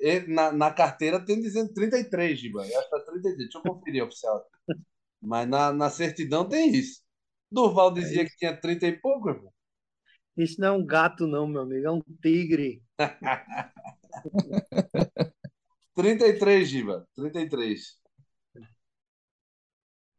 ele- 0.00 0.28
Na, 0.34 0.52
na 0.52 0.72
carteira 0.72 1.25
tem 1.25 1.40
dizendo 1.40 1.72
33, 1.75 2.38
Giba. 2.40 2.66
Eu 2.66 2.78
acho 2.80 2.90
que 2.90 2.96
tá 2.98 3.00
33. 3.04 3.38
Deixa 3.38 3.58
eu 3.58 3.62
conferir, 3.62 4.04
oficial. 4.04 4.44
Mas 5.22 5.48
na, 5.48 5.72
na 5.72 5.90
certidão 5.90 6.48
tem 6.48 6.70
isso. 6.75 7.02
Durval 7.50 7.92
dizia 7.94 8.25
que 8.26 8.37
tinha 8.37 8.56
30 8.60 8.87
e 8.87 9.00
pouco, 9.00 9.30
irmão. 9.30 9.52
Isso 10.38 10.58
não 10.60 10.68
é 10.68 10.70
um 10.72 10.87
gato, 10.87 11.26
não, 11.26 11.46
meu 11.46 11.62
amigo, 11.62 11.87
é 11.87 11.90
um 11.90 12.00
tigre. 12.22 12.82
33, 15.95 16.69
Giba. 16.69 17.07
33. 17.14 17.99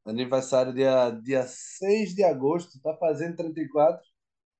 Aniversário 0.06 0.74
dia, 0.74 1.12
dia 1.12 1.46
6 1.46 2.16
de 2.16 2.24
agosto. 2.24 2.80
Tá 2.82 2.96
fazendo 2.98 3.36
34. 3.38 4.02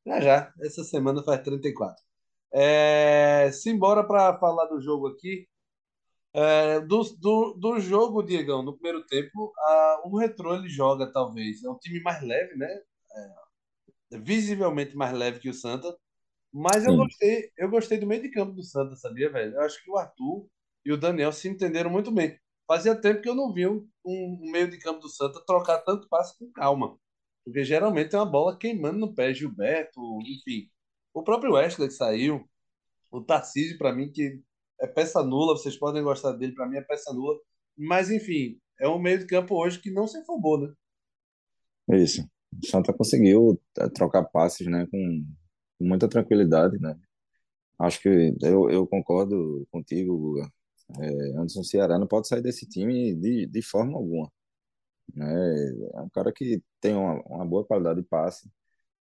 Já 0.06 0.22
já. 0.22 0.54
Essa 0.62 0.84
semana 0.84 1.24
faz 1.24 1.42
34. 1.42 2.04
É, 2.52 3.52
simbora 3.52 4.04
para 4.04 4.38
falar 4.40 4.66
do 4.68 4.82
jogo 4.82 5.08
aqui. 5.08 5.48
É, 6.34 6.80
do, 6.82 7.04
do, 7.20 7.54
do 7.56 7.80
jogo, 7.80 8.24
Diegão, 8.24 8.62
no 8.64 8.74
primeiro 8.74 9.06
tempo, 9.08 9.52
a, 9.58 10.02
o 10.06 10.18
Retrô 10.18 10.56
ele 10.56 10.70
joga, 10.70 11.12
talvez. 11.12 11.64
É 11.64 11.70
um 11.70 11.78
time 11.78 12.02
mais 12.02 12.22
leve, 12.24 12.56
né? 12.56 12.68
É, 14.12 14.20
visivelmente 14.20 14.96
mais 14.96 15.14
leve 15.14 15.40
que 15.40 15.50
o 15.50 15.54
Santa. 15.54 15.96
Mas 16.52 16.84
eu 16.84 16.92
sim. 16.92 16.98
gostei, 16.98 17.52
eu 17.58 17.70
gostei 17.70 17.98
do 18.00 18.08
meio 18.08 18.22
de 18.22 18.32
campo 18.32 18.54
do 18.54 18.64
Santa, 18.64 18.96
sabia, 18.96 19.32
velho? 19.32 19.56
Eu 19.56 19.62
acho 19.62 19.84
que 19.84 19.90
o 19.90 19.98
Arthur 19.98 20.48
e 20.86 20.92
o 20.92 20.98
Daniel 20.98 21.32
se 21.32 21.48
entenderam 21.48 21.90
muito 21.90 22.12
bem. 22.12 22.38
Fazia 22.68 23.00
tempo 23.00 23.22
que 23.22 23.30
eu 23.30 23.36
não 23.36 23.54
vi 23.54 23.68
um, 23.68 23.88
um 24.06 24.40
um 24.42 24.52
meio 24.52 24.70
de 24.70 24.78
campo 24.80 25.00
do 25.00 25.10
Santa 25.10 25.44
trocar 25.46 25.80
tanto 25.80 26.08
passe 26.08 26.38
com 26.38 26.52
calma. 26.52 26.98
Porque 27.44 27.64
geralmente 27.64 28.16
é 28.16 28.18
uma 28.20 28.30
bola 28.30 28.58
queimando 28.58 29.00
no 29.00 29.14
pé. 29.14 29.34
Gilberto, 29.34 30.02
enfim. 30.22 30.70
O 31.14 31.24
próprio 31.24 31.54
Wesley 31.54 31.88
que 31.88 31.94
saiu. 31.94 32.48
O 33.12 33.22
Tarcísio, 33.22 33.78
para 33.78 33.94
mim, 33.94 34.12
que 34.12 34.40
é 34.80 34.88
peça 34.88 35.24
nula. 35.24 35.58
Vocês 35.58 35.78
podem 35.78 36.04
gostar 36.04 36.34
dele, 36.34 36.54
para 36.54 36.68
mim 36.68 36.78
é 36.78 36.82
peça 36.82 37.12
nula. 37.12 37.40
Mas, 37.76 38.12
enfim, 38.12 38.60
é 38.80 38.88
um 38.88 39.00
meio 39.00 39.20
de 39.20 39.26
campo 39.26 39.56
hoje 39.56 39.80
que 39.80 39.90
não 39.90 40.08
se 40.08 40.18
afobou, 40.18 40.60
né? 40.60 40.74
Isso. 41.98 42.24
O 42.62 42.68
Santa 42.68 42.94
conseguiu 42.94 43.60
eh, 43.80 43.90
trocar 43.90 44.26
passes, 44.26 44.68
né, 44.68 44.88
com 44.92 45.26
com 45.80 45.86
muita 45.86 46.10
tranquilidade, 46.10 46.80
né? 46.80 47.00
Acho 47.80 48.02
que 48.02 48.10
eu, 48.44 48.70
eu 48.70 48.88
concordo 48.88 49.68
contigo, 49.72 50.18
Guga. 50.18 50.52
É, 51.00 51.08
Anderson 51.38 51.64
Ceará 51.64 52.00
não 52.00 52.08
pode 52.08 52.28
sair 52.28 52.42
desse 52.42 52.68
time 52.68 53.16
de, 53.16 53.46
de 53.48 53.62
forma 53.62 53.98
alguma, 53.98 54.32
né? 55.16 55.26
É 55.96 56.02
um 56.02 56.10
cara 56.10 56.32
que 56.34 56.64
tem 56.82 56.96
uma, 56.96 57.22
uma 57.24 57.46
boa 57.46 57.66
qualidade 57.66 58.02
de 58.02 58.08
passe, 58.08 58.50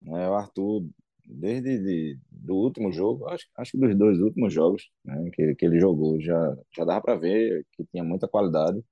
né? 0.01 0.29
O 0.29 0.35
Arthur, 0.35 0.87
desde 1.25 1.79
de, 1.79 2.19
do 2.31 2.55
último 2.55 2.91
jogo, 2.91 3.27
acho, 3.29 3.47
acho 3.57 3.71
que 3.73 3.77
dos 3.79 3.97
dois 3.97 4.19
últimos 4.19 4.53
jogos, 4.53 4.89
né, 5.05 5.29
que, 5.33 5.55
que 5.55 5.65
ele 5.65 5.79
jogou, 5.79 6.19
já, 6.21 6.57
já 6.75 6.85
dava 6.85 7.01
para 7.01 7.15
ver 7.15 7.65
que 7.73 7.85
tinha 7.85 8.03
muita 8.03 8.27
qualidade. 8.27 8.83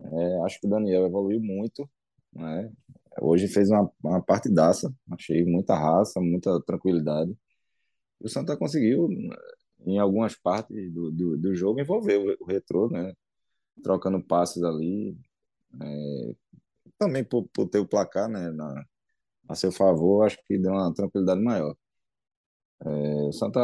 É, 0.00 0.40
acho 0.44 0.60
que 0.60 0.66
o 0.66 0.70
Daniel 0.70 1.06
evoluiu 1.06 1.40
muito, 1.40 1.88
né? 2.32 2.70
Hoje 3.20 3.48
fez 3.48 3.70
uma, 3.70 3.90
uma 4.02 4.22
partidaça, 4.22 4.92
achei 5.10 5.44
muita 5.44 5.74
raça, 5.74 6.20
muita 6.20 6.60
tranquilidade. 6.62 7.36
E 8.20 8.26
o 8.26 8.28
Santa 8.28 8.56
conseguiu, 8.56 9.08
em 9.86 9.98
algumas 9.98 10.36
partes 10.36 10.92
do, 10.92 11.10
do, 11.10 11.38
do 11.38 11.54
jogo, 11.54 11.80
envolver 11.80 12.36
o, 12.40 12.44
Retrô, 12.46 12.88
né? 12.90 13.14
Trocando 13.82 14.22
passes 14.22 14.62
ali. 14.62 15.16
É, 15.82 16.34
também 16.98 17.24
por, 17.24 17.48
por 17.54 17.68
ter 17.68 17.78
o 17.80 17.88
placar, 17.88 18.28
né? 18.28 18.50
Na, 18.52 18.84
a 19.48 19.54
seu 19.54 19.72
favor, 19.72 20.24
acho 20.26 20.38
que 20.46 20.58
deu 20.58 20.72
uma 20.72 20.92
tranquilidade 20.94 21.42
maior. 21.42 21.76
É, 22.84 22.88
o 23.28 23.32
Santa 23.32 23.60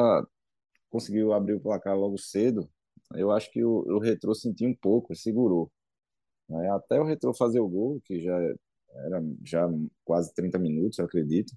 conseguiu 0.90 1.32
abrir 1.32 1.54
o 1.54 1.60
placar 1.60 1.96
logo 1.96 2.18
cedo. 2.18 2.68
Eu 3.14 3.30
acho 3.32 3.50
que 3.52 3.64
o, 3.64 3.84
o 3.96 3.98
Retrô 4.00 4.34
sentiu 4.34 4.68
um 4.68 4.76
pouco, 4.76 5.14
segurou. 5.16 5.70
né? 6.48 6.70
Até 6.72 7.00
o 7.00 7.04
Retrô 7.04 7.34
fazer 7.34 7.60
o 7.60 7.68
gol, 7.68 8.00
que 8.04 8.20
já 8.20 8.38
era 9.06 9.22
já 9.44 9.68
quase 10.04 10.34
30 10.34 10.58
minutos, 10.58 10.98
eu 10.98 11.04
acredito, 11.04 11.54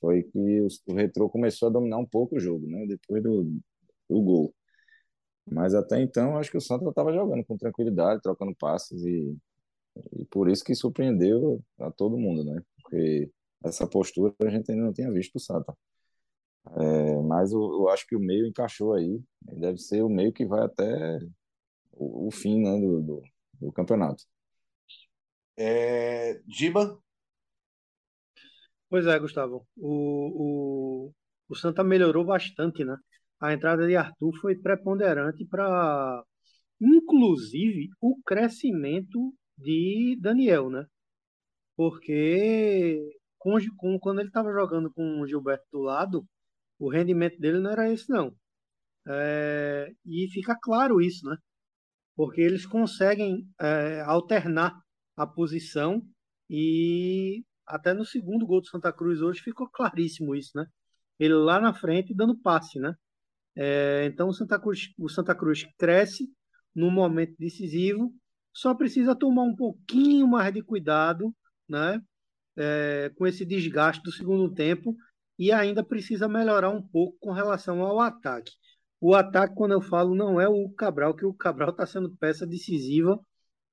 foi 0.00 0.22
que 0.22 0.60
o, 0.60 0.68
o 0.88 0.94
Retrô 0.94 1.28
começou 1.28 1.68
a 1.68 1.72
dominar 1.72 1.98
um 1.98 2.06
pouco 2.06 2.36
o 2.36 2.40
jogo, 2.40 2.66
né? 2.66 2.86
Depois 2.86 3.22
do, 3.22 3.44
do 4.08 4.22
gol. 4.22 4.54
Mas 5.50 5.74
até 5.74 6.00
então, 6.02 6.36
acho 6.36 6.50
que 6.50 6.58
o 6.58 6.60
Santa 6.60 6.88
estava 6.88 7.12
jogando 7.12 7.44
com 7.44 7.56
tranquilidade, 7.56 8.22
trocando 8.22 8.54
passes 8.56 9.02
e, 9.04 9.36
e 10.12 10.24
por 10.26 10.48
isso 10.48 10.64
que 10.64 10.74
surpreendeu 10.74 11.62
a 11.78 11.90
todo 11.90 12.18
mundo, 12.18 12.44
né? 12.44 12.62
Porque 12.82 13.30
essa 13.64 13.86
postura 13.86 14.34
a 14.42 14.50
gente 14.50 14.70
ainda 14.70 14.84
não 14.84 14.92
tinha 14.92 15.10
visto 15.12 15.36
o 15.36 15.40
Santa. 15.40 15.74
É, 16.76 17.22
mas 17.22 17.52
eu, 17.52 17.60
eu 17.60 17.88
acho 17.88 18.06
que 18.06 18.16
o 18.16 18.20
meio 18.20 18.46
encaixou 18.46 18.94
aí. 18.94 19.20
Deve 19.42 19.78
ser 19.78 20.02
o 20.02 20.08
meio 20.08 20.32
que 20.32 20.46
vai 20.46 20.64
até 20.64 21.18
o, 21.92 22.28
o 22.28 22.30
fim, 22.30 22.62
né, 22.62 22.78
do, 22.80 23.02
do, 23.02 23.22
do 23.60 23.72
campeonato. 23.72 24.24
É, 25.58 26.40
Giba, 26.46 26.98
Pois 28.88 29.06
é, 29.06 29.18
Gustavo. 29.18 29.66
O, 29.76 31.08
o, 31.08 31.12
o 31.48 31.54
Santa 31.56 31.84
melhorou 31.84 32.24
bastante, 32.24 32.84
né? 32.84 32.96
A 33.40 33.52
entrada 33.52 33.86
de 33.86 33.96
Arthur 33.96 34.32
foi 34.40 34.56
preponderante 34.56 35.44
para, 35.46 36.22
inclusive, 36.80 37.88
o 38.00 38.20
crescimento 38.24 39.34
de 39.58 40.18
Daniel, 40.20 40.70
né? 40.70 40.86
Porque 41.76 43.00
com, 43.38 43.56
com- 43.76 43.98
quando 44.00 44.20
ele 44.20 44.28
estava 44.28 44.52
jogando 44.52 44.92
com 44.92 45.20
o 45.20 45.26
Gilberto 45.28 45.66
do 45.72 45.80
lado, 45.80 46.26
o 46.78 46.90
rendimento 46.90 47.38
dele 47.40 47.60
não 47.60 47.70
era 47.72 47.92
esse, 47.92 48.08
não. 48.10 48.34
É, 49.08 49.92
e 50.06 50.28
fica 50.32 50.56
claro 50.62 51.00
isso, 51.00 51.26
né? 51.28 51.36
Porque 52.16 52.40
eles 52.40 52.66
conseguem 52.66 53.48
é, 53.60 54.00
alternar 54.02 54.78
a 55.18 55.26
posição 55.26 56.00
e 56.48 57.44
até 57.66 57.92
no 57.92 58.04
segundo 58.04 58.46
gol 58.46 58.60
do 58.60 58.68
Santa 58.68 58.92
Cruz 58.92 59.20
hoje 59.20 59.40
ficou 59.40 59.68
claríssimo 59.68 60.34
isso, 60.34 60.52
né? 60.54 60.64
Ele 61.18 61.34
lá 61.34 61.60
na 61.60 61.74
frente 61.74 62.14
dando 62.14 62.38
passe, 62.38 62.78
né? 62.78 62.94
É, 63.56 64.06
então 64.06 64.28
o 64.28 64.32
Santa 64.32 64.58
Cruz, 64.60 64.92
o 64.96 65.08
Santa 65.08 65.34
Cruz 65.34 65.66
cresce 65.76 66.28
num 66.72 66.90
momento 66.90 67.34
decisivo, 67.36 68.14
só 68.54 68.74
precisa 68.74 69.14
tomar 69.16 69.42
um 69.42 69.56
pouquinho 69.56 70.28
mais 70.28 70.54
de 70.54 70.62
cuidado, 70.62 71.34
né? 71.68 72.00
É, 72.56 73.10
com 73.16 73.26
esse 73.26 73.44
desgaste 73.44 74.02
do 74.02 74.12
segundo 74.12 74.54
tempo 74.54 74.96
e 75.36 75.50
ainda 75.50 75.82
precisa 75.84 76.28
melhorar 76.28 76.70
um 76.70 76.82
pouco 76.82 77.16
com 77.18 77.32
relação 77.32 77.82
ao 77.82 78.00
ataque. 78.00 78.52
O 79.00 79.14
ataque, 79.14 79.54
quando 79.54 79.72
eu 79.72 79.80
falo, 79.80 80.14
não 80.14 80.40
é 80.40 80.48
o 80.48 80.68
Cabral, 80.70 81.14
que 81.14 81.24
o 81.24 81.34
Cabral 81.34 81.70
está 81.70 81.86
sendo 81.86 82.16
peça 82.16 82.46
decisiva 82.46 83.20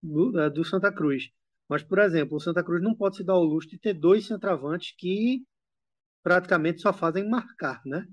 do, 0.05 0.39
eh, 0.39 0.49
do 0.49 0.63
Santa 0.63 0.91
Cruz. 0.91 1.29
Mas, 1.67 1.83
por 1.83 1.99
exemplo, 1.99 2.37
o 2.37 2.39
Santa 2.39 2.63
Cruz 2.63 2.81
não 2.81 2.95
pode 2.95 3.17
se 3.17 3.23
dar 3.23 3.33
ao 3.33 3.43
luxo 3.43 3.69
de 3.69 3.79
ter 3.79 3.93
dois 3.93 4.27
centravantes 4.27 4.93
que 4.97 5.43
praticamente 6.23 6.81
só 6.81 6.93
fazem 6.93 7.27
marcar, 7.27 7.81
né? 7.85 8.05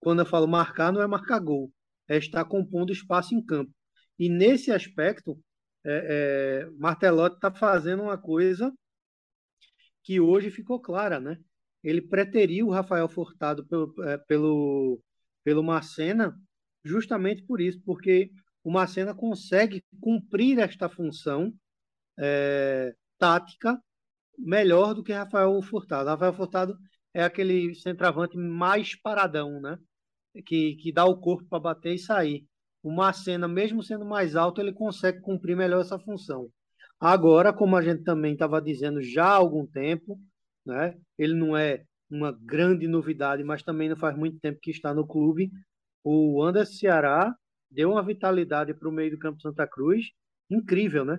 Quando 0.00 0.20
eu 0.20 0.26
falo 0.26 0.46
marcar, 0.46 0.92
não 0.92 1.02
é 1.02 1.06
marcar 1.06 1.40
gol, 1.40 1.72
é 2.08 2.16
estar 2.18 2.44
compondo 2.44 2.92
espaço 2.92 3.34
em 3.34 3.44
campo. 3.44 3.72
E 4.18 4.28
nesse 4.28 4.70
aspecto, 4.72 5.38
é, 5.84 6.64
é, 6.66 6.70
Martelotti 6.78 7.36
está 7.36 7.52
fazendo 7.52 8.02
uma 8.04 8.18
coisa 8.18 8.72
que 10.02 10.20
hoje 10.20 10.50
ficou 10.50 10.80
clara, 10.80 11.20
né? 11.20 11.38
Ele 11.82 12.02
preteriu 12.02 12.66
o 12.68 12.70
Rafael 12.70 13.08
Furtado 13.08 13.66
pelo, 13.66 13.94
eh, 14.04 14.18
pelo, 14.26 15.00
pelo 15.44 15.62
Macena 15.62 16.34
justamente 16.84 17.42
por 17.44 17.60
isso, 17.60 17.80
porque 17.84 18.30
o 18.64 18.70
Macena 18.70 19.14
consegue 19.14 19.82
cumprir 20.00 20.58
esta 20.58 20.88
função 20.88 21.52
eh, 22.18 22.94
tática 23.18 23.80
melhor 24.38 24.94
do 24.94 25.02
que 25.02 25.12
Rafael 25.12 25.60
Furtado. 25.62 26.10
Rafael 26.10 26.32
Furtado 26.32 26.76
é 27.14 27.22
aquele 27.24 27.74
centroavante 27.74 28.36
mais 28.36 28.94
paradão, 28.94 29.60
né? 29.60 29.78
Que, 30.46 30.76
que 30.76 30.92
dá 30.92 31.04
o 31.04 31.18
corpo 31.18 31.48
para 31.48 31.58
bater 31.58 31.94
e 31.94 31.98
sair. 31.98 32.46
O 32.82 32.92
Macena, 32.92 33.48
mesmo 33.48 33.82
sendo 33.82 34.04
mais 34.04 34.36
alto, 34.36 34.60
ele 34.60 34.72
consegue 34.72 35.20
cumprir 35.20 35.56
melhor 35.56 35.80
essa 35.80 35.98
função. 35.98 36.48
Agora, 37.00 37.52
como 37.52 37.76
a 37.76 37.82
gente 37.82 38.02
também 38.04 38.32
estava 38.32 38.60
dizendo 38.60 39.02
já 39.02 39.24
há 39.26 39.34
algum 39.34 39.66
tempo, 39.66 40.18
né? 40.64 40.96
Ele 41.16 41.34
não 41.34 41.56
é 41.56 41.84
uma 42.10 42.32
grande 42.32 42.86
novidade, 42.86 43.42
mas 43.44 43.62
também 43.62 43.88
não 43.88 43.96
faz 43.96 44.16
muito 44.16 44.38
tempo 44.40 44.58
que 44.60 44.70
está 44.70 44.94
no 44.94 45.06
clube. 45.06 45.50
O 46.04 46.42
Anderson 46.42 46.72
Ceará 46.72 47.34
deu 47.70 47.90
uma 47.90 48.04
vitalidade 48.04 48.74
para 48.74 48.88
o 48.88 48.92
meio 48.92 49.10
do 49.10 49.18
campo 49.18 49.40
Santa 49.40 49.66
Cruz 49.66 50.06
incrível, 50.50 51.04
né? 51.04 51.18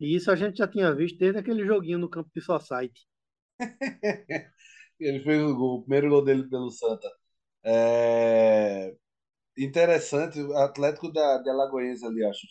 E 0.00 0.16
isso 0.16 0.30
a 0.30 0.36
gente 0.36 0.58
já 0.58 0.66
tinha 0.66 0.94
visto 0.94 1.18
desde 1.18 1.38
aquele 1.38 1.64
joguinho 1.64 1.98
no 1.98 2.08
campo 2.08 2.30
de 2.34 2.40
Society. 2.40 3.06
ele 4.98 5.20
fez 5.20 5.42
o 5.42 5.54
gol, 5.54 5.78
o 5.78 5.82
primeiro 5.82 6.08
gol 6.08 6.24
dele 6.24 6.48
pelo 6.48 6.70
Santa. 6.70 7.08
É, 7.64 8.96
interessante, 9.56 10.40
o 10.40 10.56
Atlético 10.56 11.12
da, 11.12 11.38
de 11.38 11.50
Alagoense 11.50 12.04
ali, 12.04 12.24
acho. 12.24 12.46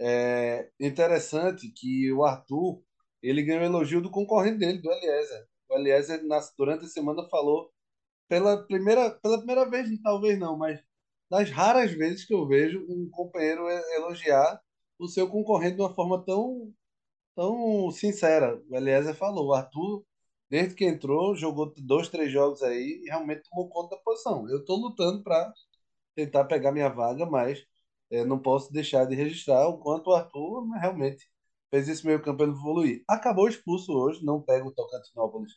É 0.00 0.70
interessante 0.80 1.68
que 1.70 2.12
o 2.12 2.24
Arthur 2.24 2.82
ele 3.22 3.42
ganhou 3.42 3.62
elogio 3.62 4.00
do 4.00 4.10
concorrente 4.10 4.58
dele, 4.58 4.80
do 4.80 4.90
Eliezer. 4.90 5.46
O 5.68 5.74
Eliezer, 5.78 6.20
durante 6.58 6.84
a 6.84 6.88
semana, 6.88 7.28
falou 7.30 7.72
pela 8.28 8.66
primeira, 8.66 9.10
pela 9.10 9.38
primeira 9.38 9.68
vez, 9.68 9.88
talvez 10.02 10.38
não, 10.38 10.56
mas 10.58 10.80
das 11.32 11.50
raras 11.50 11.92
vezes 11.92 12.26
que 12.26 12.34
eu 12.34 12.46
vejo 12.46 12.84
um 12.90 13.08
companheiro 13.10 13.66
elogiar 13.96 14.60
o 14.98 15.08
seu 15.08 15.26
concorrente 15.30 15.76
de 15.76 15.82
uma 15.82 15.94
forma 15.94 16.22
tão, 16.26 16.70
tão 17.34 17.90
sincera. 17.90 18.62
O 18.70 18.76
Eliezer 18.76 19.14
falou, 19.16 19.48
o 19.48 19.54
Arthur, 19.54 20.04
desde 20.50 20.74
que 20.74 20.84
entrou, 20.86 21.34
jogou 21.36 21.72
dois, 21.78 22.08
três 22.10 22.30
jogos 22.32 22.62
aí 22.62 23.02
e 23.04 23.08
realmente 23.08 23.48
tomou 23.50 23.70
conta 23.70 23.96
da 23.96 24.02
posição. 24.02 24.48
Eu 24.50 24.60
estou 24.60 24.76
lutando 24.78 25.22
para 25.24 25.52
tentar 26.14 26.44
pegar 26.44 26.72
minha 26.72 26.90
vaga, 26.90 27.26
mas 27.26 27.64
eh, 28.10 28.24
não 28.26 28.38
posso 28.38 28.72
deixar 28.72 29.06
de 29.06 29.14
registrar 29.16 29.68
o 29.68 29.78
quanto 29.78 30.10
o 30.10 30.14
Arthur 30.14 30.68
realmente 30.80 31.26
fez 31.70 31.88
esse 31.88 32.06
meio 32.06 32.22
campo 32.22 32.44
evoluir. 32.44 33.04
Acabou 33.08 33.48
expulso 33.48 33.92
hoje, 33.92 34.24
não 34.24 34.42
pega 34.42 34.66
o 34.66 34.72
Tocantinópolis 34.72 35.52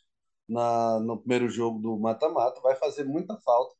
na, 0.48 1.00
no 1.00 1.18
primeiro 1.18 1.50
jogo 1.50 1.78
do 1.80 1.98
mata-mata, 1.98 2.60
vai 2.62 2.76
fazer 2.76 3.04
muita 3.04 3.38
falta. 3.42 3.75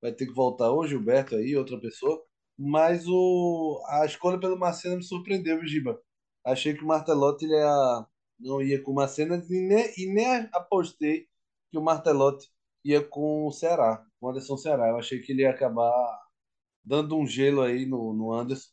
Vai 0.00 0.12
ter 0.12 0.26
que 0.26 0.32
voltar 0.32 0.70
ou 0.70 0.86
Gilberto 0.86 1.34
aí, 1.36 1.56
outra 1.56 1.80
pessoa. 1.80 2.22
Mas 2.56 3.06
o, 3.08 3.82
a 3.88 4.04
escolha 4.06 4.38
pelo 4.38 4.58
Marcelo 4.58 4.96
me 4.96 5.02
surpreendeu, 5.04 5.64
Giba. 5.66 6.00
Achei 6.44 6.74
que 6.74 6.84
o 6.84 6.86
Martelotti 6.86 7.44
ele 7.44 7.54
ia, 7.54 8.06
não 8.40 8.62
ia 8.62 8.82
com 8.82 8.92
o 8.92 8.94
Marcena 8.94 9.36
e 9.48 9.60
nem, 9.60 9.92
e 9.96 10.12
nem 10.12 10.48
apostei 10.52 11.28
que 11.70 11.78
o 11.78 11.82
Martelotti 11.82 12.48
ia 12.84 13.02
com 13.04 13.46
o 13.46 13.52
Ceará, 13.52 14.04
com 14.20 14.26
o 14.26 14.30
Anderson 14.30 14.56
Ceará. 14.56 14.88
Eu 14.88 14.98
achei 14.98 15.20
que 15.20 15.32
ele 15.32 15.42
ia 15.42 15.50
acabar 15.50 15.92
dando 16.84 17.16
um 17.16 17.26
gelo 17.26 17.62
aí 17.62 17.86
no, 17.86 18.12
no 18.14 18.32
Anderson 18.32 18.70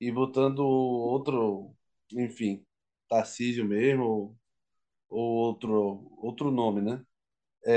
e 0.00 0.10
botando 0.12 0.60
outro, 0.60 1.74
enfim, 2.12 2.66
Tarcísio 3.08 3.66
mesmo, 3.66 4.38
ou 5.08 5.34
outro, 5.36 6.10
outro 6.18 6.50
nome, 6.50 6.82
né? 6.82 7.04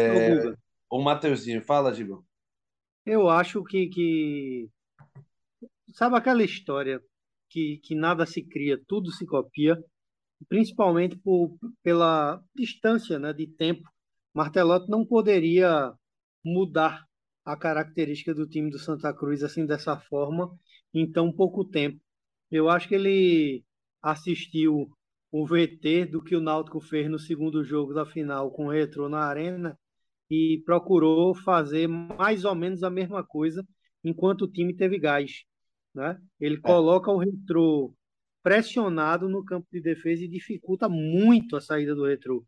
Guga, 0.05 0.57
O 0.89 1.01
Mateuzinho, 1.01 1.61
fala, 1.63 1.93
Giba. 1.93 2.23
Eu 3.07 3.29
acho 3.29 3.63
que, 3.63 3.87
que 3.87 4.69
sabe 5.93 6.17
aquela 6.17 6.43
história 6.43 7.01
que, 7.49 7.79
que 7.81 7.95
nada 7.95 8.25
se 8.25 8.43
cria, 8.43 8.77
tudo 8.85 9.11
se 9.11 9.25
copia, 9.25 9.77
principalmente 10.49 11.15
por, 11.17 11.57
pela 11.81 12.43
distância, 12.53 13.17
né, 13.17 13.31
de 13.31 13.47
tempo. 13.47 13.89
Martelotti 14.33 14.89
não 14.89 15.05
poderia 15.05 15.93
mudar 16.43 17.05
a 17.45 17.55
característica 17.55 18.33
do 18.33 18.45
time 18.45 18.69
do 18.69 18.77
Santa 18.77 19.13
Cruz 19.13 19.41
assim 19.41 19.65
dessa 19.65 19.97
forma 19.97 20.53
em 20.93 21.09
tão 21.09 21.31
pouco 21.31 21.63
tempo. 21.63 21.99
Eu 22.51 22.69
acho 22.69 22.89
que 22.89 22.95
ele 22.95 23.63
assistiu 24.01 24.89
o 25.31 25.45
VT 25.45 26.07
do 26.07 26.21
que 26.21 26.35
o 26.35 26.41
Náutico 26.41 26.81
fez 26.81 27.09
no 27.09 27.17
segundo 27.17 27.63
jogo 27.63 27.93
da 27.93 28.05
final 28.05 28.51
com 28.51 28.65
o 28.65 28.71
Retrô 28.71 29.07
na 29.07 29.19
Arena 29.19 29.77
e 30.29 30.61
procurou 30.65 31.35
fazer 31.35 31.87
mais 31.87 32.45
ou 32.45 32.55
menos 32.55 32.83
a 32.83 32.89
mesma 32.89 33.23
coisa 33.25 33.65
enquanto 34.03 34.43
o 34.43 34.51
time 34.51 34.75
teve 34.75 34.99
gás, 34.99 35.43
né? 35.93 36.19
Ele 36.39 36.57
É, 36.65 36.81
coloca 36.81 37.11
o 37.11 37.17
Retrô 37.17 37.93
pressionado 38.43 39.27
no 39.29 39.43
campo 39.43 39.67
de 39.71 39.81
defesa 39.81 40.23
e 40.23 40.27
dificulta 40.27 40.87
muito 40.89 41.55
a 41.55 41.61
saída 41.61 41.95
do 41.95 42.05
Retrô, 42.05 42.45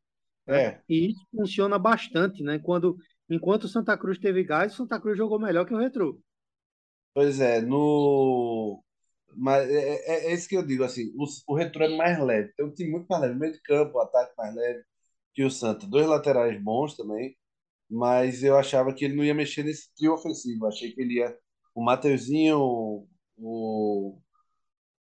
né? 0.47 0.63
é, 0.63 0.83
E 0.89 1.09
isso 1.11 1.25
funciona 1.35 1.77
bastante, 1.79 2.43
né? 2.43 2.59
Quando 2.59 2.97
enquanto 3.29 3.65
o 3.65 3.67
Santa 3.69 3.97
Cruz 3.97 4.17
teve 4.19 4.43
gás, 4.43 4.73
o 4.73 4.77
Santa 4.77 4.99
Cruz 4.99 5.17
jogou 5.17 5.39
melhor 5.39 5.65
que 5.65 5.73
o 5.73 5.79
Retrô. 5.79 6.19
pois 7.13 7.39
é, 7.39 7.61
no. 7.61 8.83
Mas 9.35 9.69
é, 9.69 10.27
é, 10.27 10.31
é 10.31 10.33
isso 10.33 10.49
que 10.49 10.57
eu 10.57 10.65
digo, 10.65 10.83
assim, 10.83 11.11
o, 11.17 11.25
o 11.53 11.55
Retrô 11.55 11.85
é 11.85 11.97
mais 11.97 12.19
leve, 12.19 12.53
tem 12.55 12.65
um 12.65 12.73
time 12.73 12.91
muito 12.91 13.07
mais 13.07 13.21
leve, 13.23 13.35
meio 13.39 13.53
de 13.53 13.61
campo, 13.61 13.97
o 13.97 14.01
ataque 14.01 14.33
mais 14.37 14.55
leve 14.55 14.83
que 15.35 15.43
o 15.45 15.51
Santa. 15.51 15.87
Dois 15.87 16.07
laterais 16.07 16.61
bons 16.63 16.95
também, 16.97 17.37
mas 17.89 18.43
eu 18.43 18.57
achava 18.57 18.93
que 18.93 19.05
ele 19.05 19.15
não 19.15 19.23
ia 19.23 19.33
mexer 19.33 19.63
nesse 19.63 19.93
trio 19.95 20.13
ofensivo. 20.13 20.67
Achei 20.67 20.91
que 20.91 21.01
ele 21.01 21.15
ia 21.15 21.35
o 21.73 21.83
Mateuzinho, 21.83 22.59
o, 22.59 23.07
o 23.37 24.19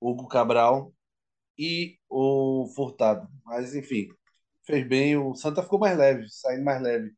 Hugo 0.01 0.27
Cabral 0.27 0.93
e 1.57 1.97
o 2.09 2.67
Furtado. 2.75 3.27
Mas 3.45 3.75
enfim, 3.75 4.07
fez 4.65 4.87
bem. 4.87 5.17
O 5.17 5.35
Santa 5.35 5.63
ficou 5.63 5.79
mais 5.79 5.97
leve, 5.97 6.27
saindo 6.29 6.63
mais 6.65 6.81
leve. 6.81 7.13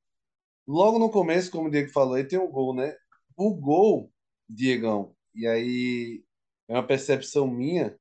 Logo 0.68 1.00
no 1.00 1.10
começo, 1.12 1.52
como 1.52 1.68
o 1.68 1.72
Diego 1.72 1.92
falou, 1.92 2.18
ele 2.18 2.28
tem 2.28 2.40
um 2.40 2.52
gol, 2.52 2.76
né? 2.76 2.96
O 3.38 3.54
gol, 3.54 4.12
Diegão, 4.50 5.16
e 5.36 5.48
aí 5.48 6.24
é 6.68 6.74
uma 6.74 6.86
percepção 6.88 7.48
minha. 7.48 7.98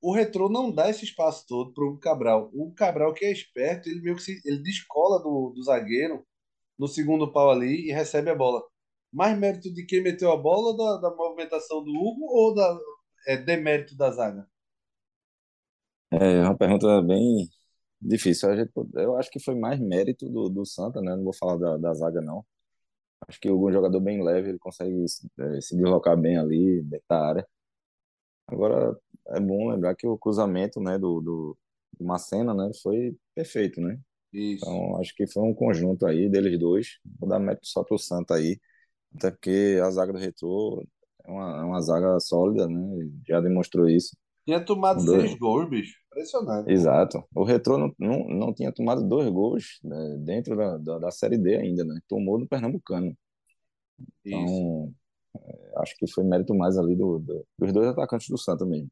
O 0.00 0.12
Retrô 0.12 0.48
não 0.48 0.72
dá 0.72 0.88
esse 0.90 1.04
espaço 1.04 1.46
todo 1.46 1.72
para 1.72 1.84
o 1.84 1.98
Cabral. 1.98 2.50
O 2.54 2.72
Cabral, 2.74 3.12
que 3.14 3.24
é 3.24 3.32
esperto, 3.32 3.88
ele 3.88 4.00
meio 4.00 4.16
que 4.16 4.22
se, 4.22 4.40
ele 4.44 4.62
descola 4.62 5.22
do, 5.22 5.50
do 5.54 5.62
zagueiro 5.62 6.26
no 6.80 6.88
segundo 6.88 7.30
pau 7.30 7.50
ali 7.50 7.90
e 7.90 7.92
recebe 7.92 8.30
a 8.30 8.34
bola. 8.34 8.62
Mais 9.12 9.38
mérito 9.38 9.70
de 9.70 9.84
quem 9.84 10.02
meteu 10.02 10.32
a 10.32 10.36
bola, 10.36 10.74
da, 10.74 11.10
da 11.10 11.14
movimentação 11.14 11.84
do 11.84 11.90
Hugo 11.90 12.24
ou 12.24 12.54
da 12.54 12.78
é, 13.26 13.36
demérito 13.36 13.94
da 13.94 14.10
zaga? 14.10 14.48
É 16.10 16.40
uma 16.40 16.56
pergunta 16.56 17.02
bem 17.02 17.46
difícil. 18.00 18.56
Gente, 18.56 18.72
eu 18.94 19.14
acho 19.16 19.30
que 19.30 19.38
foi 19.38 19.54
mais 19.54 19.78
mérito 19.78 20.26
do, 20.30 20.48
do 20.48 20.64
Santa, 20.64 21.02
né? 21.02 21.14
Não 21.14 21.24
vou 21.24 21.34
falar 21.34 21.58
da, 21.58 21.76
da 21.76 21.92
zaga, 21.92 22.22
não. 22.22 22.46
Acho 23.28 23.38
que 23.38 23.50
o 23.50 23.70
jogador 23.70 24.00
bem 24.00 24.24
leve, 24.24 24.48
ele 24.48 24.58
consegue 24.58 25.04
é, 25.38 25.60
se 25.60 25.76
deslocar 25.76 26.18
bem 26.18 26.38
ali, 26.38 26.82
dentro 26.82 27.04
da 27.10 27.28
área. 27.28 27.48
Agora, 28.46 28.98
é 29.28 29.38
bom 29.40 29.68
lembrar 29.68 29.94
que 29.94 30.06
o 30.06 30.16
cruzamento, 30.16 30.80
né, 30.80 30.98
do, 30.98 31.20
do, 31.20 31.58
do 31.98 32.04
Macena, 32.06 32.54
né, 32.54 32.70
foi 32.82 33.14
perfeito, 33.34 33.82
né? 33.82 34.00
Isso. 34.32 34.66
Então, 34.66 34.96
acho 35.00 35.14
que 35.14 35.26
foi 35.26 35.42
um 35.42 35.54
conjunto 35.54 36.06
aí 36.06 36.28
deles 36.28 36.58
dois. 36.58 36.98
Vou 37.18 37.28
dar 37.28 37.38
mérito 37.38 37.66
só 37.66 37.82
pro 37.84 37.98
Santa 37.98 38.34
aí, 38.34 38.60
até 39.16 39.30
porque 39.30 39.80
a 39.84 39.90
zaga 39.90 40.12
do 40.12 40.18
Retrô 40.18 40.84
é 41.24 41.30
uma, 41.30 41.60
é 41.60 41.64
uma 41.64 41.80
zaga 41.82 42.20
sólida, 42.20 42.68
né? 42.68 42.80
Já 43.28 43.40
demonstrou 43.40 43.88
isso. 43.88 44.16
Tinha 44.44 44.62
tomado 44.62 45.02
dois. 45.06 45.30
seis 45.30 45.34
gols, 45.38 45.68
bicho. 45.70 45.96
Impressionante. 46.08 46.70
Exato. 46.72 47.24
O 47.34 47.44
Retrô 47.44 47.78
não, 47.78 47.94
não, 47.98 48.28
não 48.28 48.54
tinha 48.54 48.72
tomado 48.72 49.06
dois 49.06 49.28
gols 49.30 49.78
né, 49.84 50.16
dentro 50.20 50.56
da, 50.56 50.76
da, 50.78 50.98
da 50.98 51.10
Série 51.10 51.38
D 51.38 51.56
ainda, 51.56 51.84
né? 51.84 52.00
Tomou 52.08 52.38
do 52.38 52.46
Pernambucano. 52.46 53.16
Isso. 54.24 54.64
Então, 54.64 54.94
acho 55.78 55.96
que 55.96 56.10
foi 56.10 56.24
mérito 56.24 56.54
mais 56.54 56.78
ali 56.78 56.96
do, 56.96 57.18
do- 57.18 57.46
dos 57.58 57.72
dois 57.72 57.88
atacantes 57.88 58.28
do 58.28 58.38
Santa 58.38 58.64
mesmo. 58.66 58.90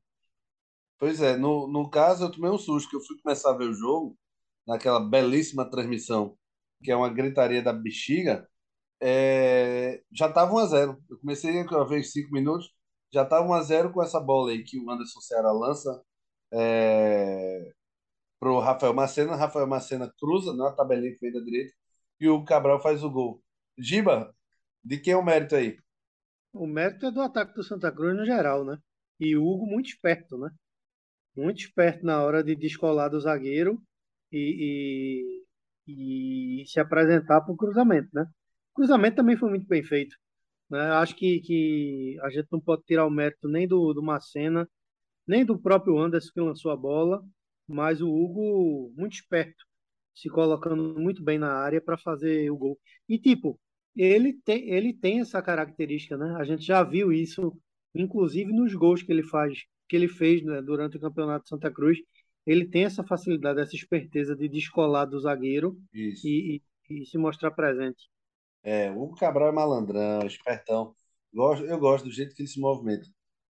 Pois 0.98 1.20
é, 1.20 1.36
no, 1.36 1.66
no 1.68 1.88
caso 1.90 2.24
eu 2.24 2.30
tomei 2.32 2.50
um 2.50 2.58
susto, 2.58 2.88
que 2.90 2.96
eu 2.96 3.00
fui 3.00 3.16
começar 3.22 3.50
a 3.50 3.56
ver 3.56 3.64
o 3.68 3.72
jogo, 3.74 4.16
naquela 4.68 5.00
belíssima 5.00 5.68
transmissão, 5.70 6.36
que 6.84 6.92
é 6.92 6.96
uma 6.96 7.08
gritaria 7.08 7.62
da 7.62 7.72
bexiga, 7.72 8.46
é, 9.00 10.02
já 10.12 10.28
estava 10.28 10.52
1 10.52 10.58
a 10.58 10.66
zero 10.66 10.98
Eu 11.08 11.18
comecei 11.18 11.58
a 11.60 11.84
ver 11.84 12.00
os 12.00 12.12
5 12.12 12.30
minutos, 12.32 12.70
já 13.12 13.22
estava 13.22 13.46
1 13.46 13.54
a 13.54 13.62
zero 13.62 13.92
com 13.92 14.02
essa 14.02 14.20
bola 14.20 14.50
aí 14.50 14.62
que 14.62 14.78
o 14.78 14.90
Anderson 14.90 15.20
Ceará 15.20 15.50
lança 15.52 16.02
é, 16.52 17.72
pro 18.38 18.58
Rafael 18.60 18.92
Macena. 18.92 19.36
Rafael 19.36 19.66
Macena 19.66 20.12
cruza 20.18 20.54
na 20.54 20.72
tabelinha 20.72 21.14
que 21.14 21.20
vem 21.20 21.32
da 21.32 21.40
direita 21.40 21.72
e 22.20 22.28
o 22.28 22.44
Cabral 22.44 22.80
faz 22.80 23.02
o 23.02 23.10
gol. 23.10 23.42
Giba, 23.78 24.34
de 24.84 24.98
quem 24.98 25.14
é 25.14 25.16
o 25.16 25.24
mérito 25.24 25.56
aí? 25.56 25.78
O 26.52 26.66
mérito 26.66 27.06
é 27.06 27.10
do 27.10 27.22
ataque 27.22 27.54
do 27.54 27.62
Santa 27.62 27.90
Cruz 27.92 28.16
no 28.16 28.26
geral, 28.26 28.64
né? 28.64 28.78
E 29.20 29.36
o 29.36 29.44
Hugo 29.44 29.66
muito 29.66 29.88
esperto, 29.88 30.36
né? 30.36 30.50
Muito 31.36 31.60
esperto 31.60 32.04
na 32.04 32.22
hora 32.22 32.42
de 32.42 32.56
descolar 32.56 33.08
do 33.08 33.20
zagueiro 33.20 33.80
e, 34.32 35.42
e, 35.86 36.62
e 36.62 36.66
se 36.66 36.80
apresentar 36.80 37.40
para 37.42 37.52
o 37.52 37.56
cruzamento, 37.56 38.08
né? 38.12 38.22
O 38.72 38.74
cruzamento 38.76 39.16
também 39.16 39.36
foi 39.36 39.50
muito 39.50 39.66
bem 39.66 39.82
feito, 39.82 40.16
né? 40.70 40.80
Acho 40.92 41.14
que, 41.16 41.40
que 41.40 42.18
a 42.22 42.30
gente 42.30 42.48
não 42.52 42.60
pode 42.60 42.82
tirar 42.84 43.06
o 43.06 43.10
mérito 43.10 43.48
nem 43.48 43.66
do, 43.68 43.92
do 43.94 44.02
Macena, 44.02 44.68
nem 45.26 45.44
do 45.44 45.58
próprio 45.58 45.98
Anderson 45.98 46.30
que 46.32 46.40
lançou 46.40 46.70
a 46.70 46.76
bola, 46.76 47.22
mas 47.66 48.00
o 48.00 48.08
Hugo 48.08 48.92
muito 48.96 49.14
esperto, 49.14 49.64
se 50.14 50.28
colocando 50.30 50.98
muito 50.98 51.22
bem 51.22 51.38
na 51.38 51.52
área 51.52 51.80
para 51.80 51.98
fazer 51.98 52.50
o 52.50 52.56
gol. 52.56 52.78
E 53.08 53.18
tipo, 53.18 53.60
ele 53.96 54.32
tem, 54.44 54.70
ele 54.70 54.92
tem 54.94 55.20
essa 55.20 55.42
característica, 55.42 56.16
né? 56.16 56.36
A 56.38 56.44
gente 56.44 56.64
já 56.64 56.82
viu 56.82 57.12
isso, 57.12 57.56
inclusive 57.94 58.52
nos 58.52 58.74
gols 58.74 59.02
que 59.02 59.12
ele 59.12 59.22
faz, 59.22 59.58
que 59.88 59.96
ele 59.96 60.08
fez, 60.08 60.42
né, 60.44 60.62
durante 60.62 60.96
o 60.96 61.00
Campeonato 61.00 61.44
de 61.44 61.48
Santa 61.50 61.70
Cruz. 61.70 61.98
Ele 62.48 62.66
tem 62.66 62.84
essa 62.84 63.04
facilidade, 63.04 63.60
essa 63.60 63.76
esperteza 63.76 64.34
de 64.34 64.48
descolar 64.48 65.04
do 65.04 65.20
zagueiro 65.20 65.78
e, 65.92 66.14
e, 66.24 66.62
e 67.02 67.06
se 67.06 67.18
mostrar 67.18 67.50
presente. 67.50 68.08
É, 68.62 68.90
o 68.90 69.02
Hugo 69.02 69.16
Cabral 69.16 69.48
é 69.48 69.52
malandrão, 69.52 70.26
espertão. 70.26 70.94
Gosto, 71.32 71.64
eu 71.66 71.78
gosto 71.78 72.04
do 72.06 72.10
jeito 72.10 72.34
que 72.34 72.42
ele 72.42 72.48
se 72.48 72.60
movimenta. 72.60 73.06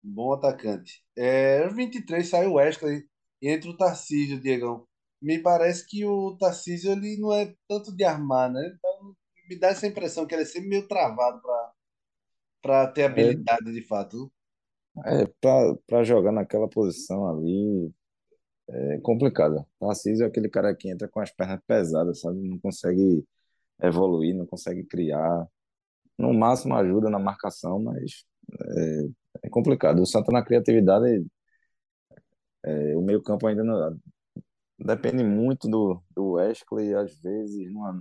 Bom 0.03 0.33
atacante. 0.33 1.05
É, 1.17 1.65
aos 1.65 1.75
23 1.75 2.29
saiu 2.29 2.53
o 2.53 2.55
Wesley 2.55 3.05
e 3.43 3.49
entra 3.51 3.71
o 3.71 3.77
Tarcísio, 3.77 4.41
Diegão. 4.41 4.87
Me 5.21 5.41
parece 5.43 5.87
que 5.87 6.05
o 6.07 6.37
Tarcísio 6.39 6.93
ele 6.93 7.19
não 7.19 7.33
é 7.35 7.55
tanto 7.69 7.95
de 7.95 8.05
armar, 8.05 8.51
né? 8.53 8.63
Então, 8.77 9.17
me 9.49 9.59
dá 9.59 9.69
essa 9.69 9.87
impressão 9.87 10.27
que 10.27 10.35
ele 10.35 10.43
é 10.43 10.47
sempre 10.47 10.69
meio 10.69 10.89
travado 10.89 11.41
para 11.43 11.73
para 12.63 12.89
ter 12.89 13.03
É, 13.15 13.35
habilidade 13.35 13.73
de 13.73 13.83
fato. 13.87 14.33
É, 15.07 15.27
para 15.87 16.03
jogar 16.05 16.33
naquela 16.33 16.69
posição 16.69 17.29
ali 17.29 17.93
é 18.71 18.99
complicado. 19.01 19.67
Tarcísio 19.81 20.25
é 20.25 20.29
aquele 20.29 20.49
cara 20.49 20.75
que 20.75 20.91
entra 20.91 21.09
com 21.09 21.21
as 21.21 21.31
pernas 21.31 21.61
pesadas, 21.67 22.21
sabe? 22.21 22.39
Não 22.49 22.59
consegue 22.59 23.25
evoluir, 23.83 24.35
não 24.37 24.47
consegue 24.47 24.85
criar. 24.85 25.47
No 26.19 26.33
máximo 26.35 26.75
ajuda 26.77 27.11
na 27.11 27.19
marcação, 27.19 27.81
mas 27.81 28.25
é, 28.77 29.09
é 29.45 29.51
complicado. 29.51 30.01
O 30.03 30.07
Santa 30.07 30.33
na 30.33 30.45
criatividade, 30.45 31.27
é, 32.65 32.97
o 32.97 33.03
meio-campo 33.03 33.47
ainda 33.47 33.65
não, 33.65 33.99
depende 34.79 35.25
muito 35.25 35.69
do, 35.69 36.03
do 36.15 36.33
Wesley, 36.33 36.95
às 36.95 37.15
vezes, 37.21 37.71
numa, 37.73 38.01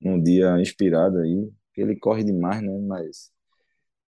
num 0.00 0.22
dia 0.22 0.60
inspirado 0.60 1.18
aí, 1.18 1.50
ele 1.76 1.96
corre 1.98 2.24
demais, 2.24 2.62
né? 2.62 2.78
Mas 2.80 3.30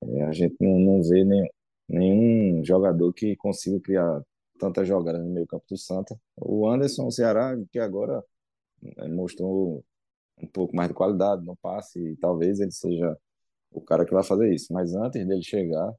é, 0.03 0.23
a 0.23 0.31
gente 0.31 0.55
não, 0.61 0.79
não 0.79 1.03
vê 1.03 1.23
nem, 1.25 1.49
nenhum 1.89 2.63
jogador 2.65 3.13
que 3.13 3.35
consiga 3.37 3.79
criar 3.81 4.21
tantas 4.57 4.87
jogadas 4.87 5.21
no 5.21 5.29
meio 5.29 5.47
campo 5.47 5.65
do 5.69 5.77
Santa. 5.77 6.19
O 6.35 6.67
Anderson, 6.67 7.07
o 7.07 7.11
Ceará, 7.11 7.55
que 7.71 7.79
agora 7.79 8.23
é, 8.97 9.07
mostrou 9.07 9.83
um 10.41 10.47
pouco 10.47 10.75
mais 10.75 10.89
de 10.89 10.95
qualidade 10.95 11.45
no 11.45 11.55
passe, 11.57 11.99
e 11.99 12.15
talvez 12.17 12.59
ele 12.59 12.71
seja 12.71 13.17
o 13.71 13.81
cara 13.81 14.05
que 14.05 14.13
vai 14.13 14.23
fazer 14.23 14.53
isso. 14.53 14.71
Mas 14.73 14.93
antes 14.95 15.25
dele 15.27 15.43
chegar, 15.43 15.93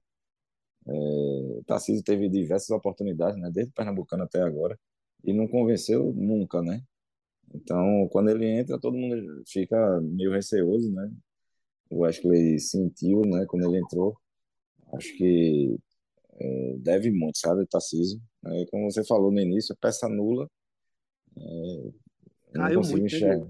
é, 0.86 1.60
Tarcísio 1.66 2.02
teve 2.04 2.28
diversas 2.28 2.70
oportunidades, 2.70 3.40
né, 3.40 3.50
desde 3.52 3.70
o 3.70 3.74
Pernambucano 3.74 4.24
até 4.24 4.42
agora, 4.42 4.78
e 5.24 5.32
não 5.32 5.48
convenceu 5.48 6.12
nunca, 6.14 6.62
né? 6.62 6.82
Então, 7.54 8.08
quando 8.12 8.30
ele 8.30 8.46
entra, 8.46 8.78
todo 8.78 8.96
mundo 8.96 9.42
fica 9.46 10.00
meio 10.02 10.32
receoso, 10.32 10.92
né? 10.92 11.10
O 11.90 12.00
Wesley 12.00 12.58
sentiu, 12.60 13.22
né, 13.22 13.46
quando 13.46 13.66
ele 13.66 13.78
entrou. 13.78 14.16
Acho 14.92 15.16
que 15.16 15.78
é, 16.40 16.76
deve 16.78 17.10
muito, 17.10 17.38
sabe, 17.38 17.66
Tarcísio. 17.66 18.20
É, 18.44 18.66
como 18.70 18.90
você 18.90 19.04
falou 19.04 19.30
no 19.30 19.40
início, 19.40 19.76
peça 19.80 20.08
nula. 20.08 20.48
É, 21.36 21.40
não 22.54 22.64
Caiu 22.64 22.78
consigo 22.78 22.98
muito, 22.98 23.12
né, 23.12 23.18
enxergar. 23.18 23.48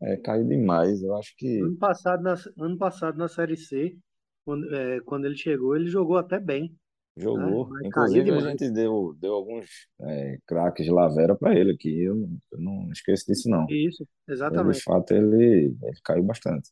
É, 0.00 0.16
caiu 0.16 0.46
demais. 0.46 1.02
Eu 1.02 1.16
acho 1.16 1.34
que 1.36 1.60
Ano 1.60 1.76
passado, 1.76 2.22
na, 2.22 2.34
ano 2.58 2.78
passado 2.78 3.18
na 3.18 3.28
Série 3.28 3.56
C, 3.56 3.96
quando, 4.44 4.74
é, 4.74 5.00
quando 5.00 5.24
ele 5.26 5.36
chegou, 5.36 5.76
ele 5.76 5.88
jogou 5.88 6.16
até 6.16 6.38
bem, 6.38 6.74
né? 7.16 7.24
jogou. 7.24 7.68
Caiu 7.68 7.86
Inclusive, 7.88 8.30
a 8.30 8.40
gente 8.50 8.70
deu, 8.70 9.16
deu 9.18 9.34
alguns 9.34 9.66
é, 10.02 10.38
craques 10.46 10.84
de 10.84 10.92
Lavera 10.92 11.34
para 11.34 11.58
ele 11.58 11.72
aqui. 11.72 12.02
Eu 12.02 12.14
não, 12.14 12.38
eu 12.52 12.60
não 12.60 12.92
esqueço 12.92 13.26
disso, 13.26 13.48
não. 13.48 13.66
Isso, 13.68 14.02
Ele, 14.02 14.08
de 14.26 14.32
exatamente. 14.32 14.82
fato, 14.82 15.12
ele, 15.12 15.76
ele 15.82 16.00
caiu 16.04 16.22
bastante. 16.22 16.70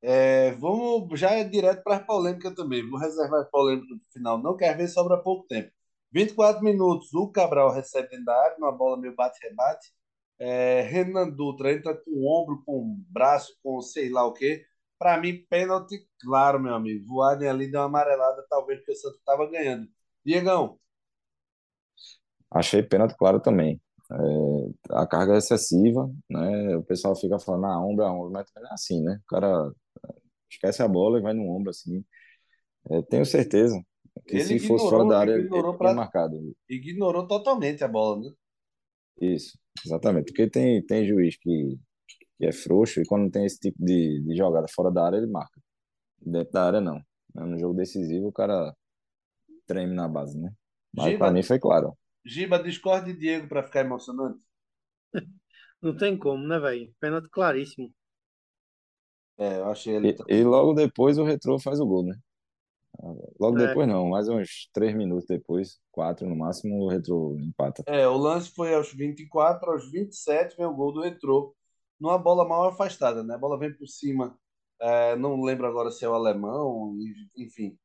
É, 0.00 0.50
vamos 0.52 1.18
já 1.18 1.30
é 1.30 1.44
direto 1.44 1.82
para 1.82 1.96
as 1.96 2.06
polêmicas 2.06 2.54
também. 2.54 2.88
Vou 2.88 2.98
reservar 2.98 3.40
as 3.40 3.50
polêmicas 3.50 3.88
no 3.90 4.00
final. 4.12 4.42
Não 4.42 4.56
quer 4.56 4.76
ver, 4.76 4.88
sobra 4.88 5.16
pouco 5.22 5.46
tempo. 5.46 5.70
24 6.12 6.62
minutos, 6.62 7.12
o 7.14 7.28
Cabral 7.28 7.72
recebe 7.72 8.08
dentro 8.10 8.26
da 8.26 8.36
área, 8.36 8.56
uma 8.58 8.72
bola 8.72 8.96
meio 8.98 9.14
bate-rebate. 9.14 9.88
É, 10.38 10.82
Renan 10.82 11.30
Dutra 11.30 11.72
entra 11.72 11.94
com 11.96 12.10
o 12.10 12.26
ombro, 12.26 12.62
com 12.64 12.78
o 12.80 12.96
braço, 13.10 13.56
com 13.62 13.80
sei 13.80 14.10
lá 14.10 14.26
o 14.26 14.32
quê. 14.32 14.64
Para 14.98 15.18
mim, 15.18 15.44
pênalti, 15.48 16.06
claro, 16.20 16.60
meu 16.60 16.74
amigo. 16.74 17.06
Voaden 17.06 17.48
ali 17.48 17.70
deu 17.70 17.80
uma 17.80 17.86
amarelada, 17.86 18.44
talvez 18.48 18.78
porque 18.80 18.92
o 18.92 18.96
Santos 18.96 19.18
estava 19.18 19.48
ganhando. 19.50 19.88
Diegão, 20.24 20.78
Achei 22.50 22.82
pênalti 22.82 23.16
claro 23.16 23.40
também. 23.40 23.80
É, 24.10 24.14
a 25.00 25.06
carga 25.06 25.34
é 25.34 25.38
excessiva, 25.38 26.10
né? 26.28 26.76
O 26.76 26.82
pessoal 26.84 27.16
fica 27.16 27.38
falando, 27.38 27.66
ah, 27.66 27.80
ombro 27.84 28.04
a 28.04 28.12
ombro, 28.12 28.30
mas 28.30 28.50
também 28.50 28.70
é 28.70 28.74
assim, 28.74 29.02
né? 29.02 29.18
O 29.24 29.26
cara 29.28 29.72
esquece 30.50 30.82
a 30.82 30.88
bola 30.88 31.18
e 31.18 31.22
vai 31.22 31.32
no 31.34 31.48
ombro 31.50 31.70
assim. 31.70 32.04
É, 32.90 33.02
tenho 33.02 33.24
certeza 33.26 33.80
que 34.26 34.36
ele 34.36 34.44
se 34.44 34.60
fosse 34.60 34.84
fora 34.84 35.04
ignorou, 35.04 35.08
da 35.08 35.18
área, 35.18 35.32
ele 35.32 35.44
ignorou, 35.44 35.70
tinha 35.72 35.78
pra, 35.78 35.94
marcado. 35.94 36.56
ignorou 36.68 37.26
totalmente 37.26 37.82
a 37.82 37.88
bola, 37.88 38.20
né? 38.20 38.34
Isso, 39.20 39.58
exatamente. 39.84 40.26
Porque 40.26 40.48
tem, 40.48 40.84
tem 40.84 41.06
juiz 41.06 41.36
que, 41.36 41.78
que 42.38 42.46
é 42.46 42.52
frouxo 42.52 43.00
e 43.00 43.06
quando 43.06 43.30
tem 43.30 43.44
esse 43.44 43.58
tipo 43.58 43.76
de, 43.82 44.22
de 44.22 44.36
jogada 44.36 44.66
fora 44.68 44.90
da 44.90 45.06
área, 45.06 45.16
ele 45.16 45.26
marca. 45.26 45.60
Dentro 46.20 46.52
da 46.52 46.66
área, 46.66 46.80
não. 46.80 47.00
No 47.34 47.58
jogo 47.58 47.74
decisivo, 47.74 48.28
o 48.28 48.32
cara 48.32 48.74
treme 49.66 49.94
na 49.94 50.08
base, 50.08 50.38
né? 50.38 50.52
Mas 50.94 51.16
para 51.16 51.32
mim 51.32 51.42
foi 51.42 51.58
claro. 51.58 51.96
Giba 52.24 52.62
discorde 52.62 53.12
de 53.12 53.18
Diego 53.18 53.48
para 53.48 53.62
ficar 53.62 53.80
emocionante. 53.80 54.38
Não 55.80 55.96
tem 55.96 56.16
como, 56.16 56.46
né, 56.46 56.58
velho? 56.60 56.92
Pênalti 57.00 57.28
claríssimo. 57.28 57.92
É, 59.38 59.58
eu 59.58 59.70
achei 59.70 59.96
ele 59.96 60.14
E, 60.28 60.34
e 60.34 60.44
logo 60.44 60.74
depois 60.74 61.18
o 61.18 61.24
Retrô 61.24 61.58
faz 61.58 61.80
o 61.80 61.86
gol, 61.86 62.04
né? 62.04 62.14
Logo 63.40 63.58
É, 63.58 63.68
depois 63.68 63.88
não, 63.88 64.08
mais 64.08 64.28
uns 64.28 64.68
três 64.72 64.94
minutos 64.94 65.26
depois, 65.26 65.80
quatro 65.90 66.28
no 66.28 66.36
máximo, 66.36 66.82
o 66.82 66.88
Retrô 66.88 67.36
empata. 67.38 67.82
É, 67.86 68.06
o 68.06 68.16
lance 68.16 68.50
foi 68.50 68.74
aos 68.74 68.92
24, 68.92 69.70
aos 69.70 69.90
27 69.90 70.56
vem 70.56 70.66
o 70.66 70.74
gol 70.74 70.92
do 70.92 71.00
Retrô, 71.00 71.54
numa 71.98 72.18
bola 72.18 72.46
mal 72.46 72.68
afastada, 72.68 73.22
né? 73.22 73.34
A 73.34 73.38
bola 73.38 73.58
vem 73.58 73.74
por 73.74 73.86
cima, 73.86 74.36
é, 74.80 75.14
não 75.14 75.40
lembro 75.40 75.66
agora 75.66 75.92
se 75.92 76.04
é 76.04 76.08
o 76.08 76.14
alemão, 76.14 76.96
enfim. 77.36 77.78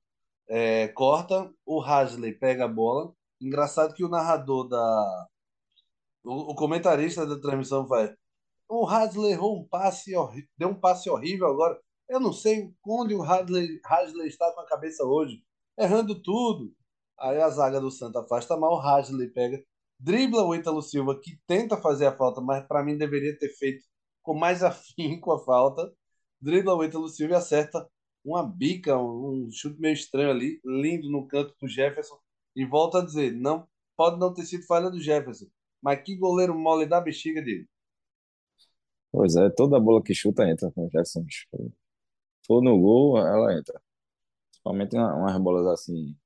É, 0.50 0.88
corta, 0.90 1.52
o 1.66 1.82
Hasley 1.82 2.34
pega 2.34 2.66
a 2.66 2.68
bola. 2.68 3.14
Engraçado 3.40 3.94
que 3.94 4.04
o 4.04 4.10
narrador 4.10 4.68
da. 4.68 5.28
O, 6.24 6.52
o 6.52 6.56
comentarista 6.56 7.26
da 7.26 7.40
transmissão 7.40 7.86
vai. 7.88 8.14
O 8.70 8.88
Hasley 8.88 9.32
errou 9.34 9.60
um 9.60 9.68
passe, 9.68 10.12
deu 10.58 10.70
um 10.70 10.80
passe 10.80 11.10
horrível 11.10 11.48
agora. 11.48 11.80
Eu 12.10 12.20
não 12.20 12.32
sei 12.32 12.74
onde 12.86 13.14
o 13.14 13.22
Hasley, 13.22 13.80
está 14.26 14.52
com 14.54 14.62
a 14.62 14.66
cabeça 14.66 15.04
hoje, 15.04 15.44
errando 15.78 16.22
tudo. 16.22 16.74
Aí 17.20 17.42
a 17.42 17.50
zaga 17.50 17.82
do 17.82 17.92
Santa 17.92 18.22
afasta 18.22 18.56
mal, 18.56 18.76
o 18.76 18.80
Hasley 18.80 19.30
pega, 19.30 19.64
dribla 20.00 20.44
o 20.44 20.56
Ítalo 20.56 20.82
Silva, 20.82 21.20
que 21.20 21.40
tenta 21.48 21.76
fazer 21.78 22.06
a 22.06 22.16
falta, 22.16 22.40
mas 22.40 22.66
para 22.68 22.84
mim 22.84 22.98
deveria 22.98 23.38
ter 23.38 23.50
feito 23.50 23.84
com 24.22 24.34
mais 24.34 24.62
afinco 24.64 25.32
a 25.32 25.40
falta. 25.44 25.92
Dribla 26.40 26.76
o 26.76 26.84
Ítalo 26.84 27.10
Silva 27.10 27.34
e 27.34 27.38
acerta 27.38 27.88
uma 28.24 28.44
bica, 28.44 28.98
um, 28.98 29.50
chute 29.52 29.80
meio 29.80 29.94
estranho 29.94 30.30
ali, 30.32 30.62
lindo 30.64 31.10
no 31.10 31.28
canto 31.28 31.56
do 31.60 31.68
Jefferson. 31.68 32.18
E 32.56 32.66
volta 32.66 33.00
a 33.00 33.06
dizer, 33.06 33.34
não 33.34 33.68
pode 33.96 34.20
não 34.20 34.34
ter 34.34 34.44
sido 34.44 34.66
falha 34.66 34.90
do 34.90 35.00
Jefferson, 35.00 35.48
mas 35.82 36.02
que 36.04 36.16
goleiro 36.16 36.58
mole 36.58 36.86
da 36.86 37.02
bexiga 37.02 37.42
dele. 37.42 37.68
Pois 39.12 39.36
é, 39.36 39.50
toda 39.50 39.80
bola 39.80 40.04
que 40.04 40.14
chuta 40.14 40.48
entra 40.48 40.72
com 40.72 40.86
o 40.86 40.90
Jackson. 40.90 41.26
Se 42.48 42.54
for 42.54 42.62
no 42.64 42.80
gol, 42.80 43.18
ela 43.20 43.54
entra. 43.58 43.82
Principalmente 44.52 44.96
uma- 44.98 45.16
umas 45.16 45.38
bolas 45.42 45.68
assim, 45.68 46.18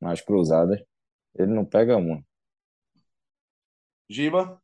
mais 0.00 0.20
cruzadas. 0.22 0.80
Ele 1.36 1.52
não 1.54 1.64
pega 1.66 1.96
uma. 1.98 2.24
Giba, 4.10 4.60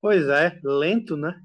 pois 0.00 0.26
é, 0.28 0.58
lento, 0.64 1.16
né? 1.16 1.40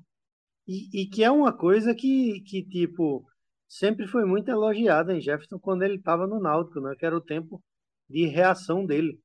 E, 0.68 1.04
e 1.04 1.08
que 1.10 1.24
é 1.24 1.32
uma 1.32 1.54
coisa 1.58 1.96
que, 1.96 2.42
que, 2.42 2.64
tipo, 2.64 3.26
sempre 3.68 4.08
foi 4.08 4.26
muito 4.26 4.50
elogiada 4.52 5.16
em 5.16 5.22
Jefferson 5.22 5.60
quando 5.60 5.84
ele 5.84 5.98
estava 5.98 6.28
no 6.28 6.42
Náutico, 6.42 6.82
né? 6.82 6.96
Que 7.00 7.06
era 7.06 7.18
o 7.18 7.22
tempo 7.22 7.64
de 8.10 8.28
reação 8.28 8.86
dele, 8.86 9.20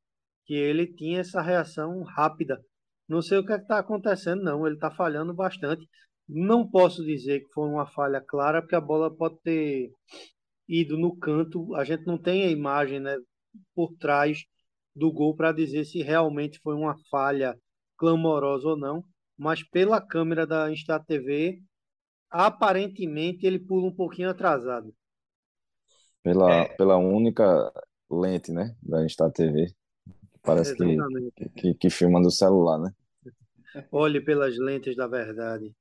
que 0.47 0.55
ele 0.55 0.87
tinha 0.89 1.21
essa 1.21 1.43
reação 1.43 2.03
rápida. 2.05 2.61
Não 3.09 3.23
sei 3.23 3.39
o 3.39 3.47
que 3.47 3.53
está 3.55 3.79
acontecendo, 3.81 4.43
não. 4.45 4.67
Ele 4.67 4.77
está 4.77 4.91
falhando 4.93 5.35
bastante. 5.35 5.89
Não 6.29 6.69
posso 6.69 7.05
dizer 7.05 7.41
que 7.41 7.53
foi 7.53 7.69
uma 7.69 7.87
falha 7.87 8.21
clara, 8.21 8.61
porque 8.61 8.75
a 8.75 8.81
bola 8.81 9.15
pode 9.15 9.39
ter 9.43 9.91
ido 10.69 10.99
no 10.99 11.17
canto. 11.17 11.75
A 11.75 11.85
gente 11.85 12.07
não 12.07 12.19
tem 12.19 12.45
a 12.45 12.51
imagem, 12.51 13.01
né, 13.01 13.17
por 13.75 13.93
trás 13.97 14.45
do 14.95 15.13
gol 15.13 15.37
para 15.37 15.53
dizer 15.53 15.85
se 15.85 16.03
realmente 16.03 16.59
foi 16.61 16.75
uma 16.75 16.97
falha 17.11 17.57
clamorosa 17.97 18.69
ou 18.69 18.77
não. 18.77 19.05
Mas 19.37 19.63
pela 19.63 20.01
câmera 20.01 20.47
da 20.47 20.73
Insta 20.73 20.99
TV, 20.99 21.61
aparentemente 22.31 23.47
ele 23.47 23.59
pula 23.59 23.87
um 23.87 23.95
pouquinho 23.95 24.31
atrasado. 24.31 24.93
Pela, 26.23 26.51
é, 26.51 26.69
pela 26.77 26.97
única 26.97 27.73
lente, 28.11 28.51
né? 28.51 28.75
Da 28.83 29.05
Insta 29.05 29.31
TV. 29.31 29.73
Parece 30.43 30.75
que, 30.75 30.85
Exatamente. 30.85 31.51
que, 31.57 31.75
que 31.75 31.91
filma 31.91 32.21
no 32.21 32.31
celular, 32.31 32.79
né? 32.79 32.91
Olhe 33.93 34.21
pelas 34.21 34.57
lentes 34.57 34.97
da 34.97 35.07
verdade. 35.07 35.75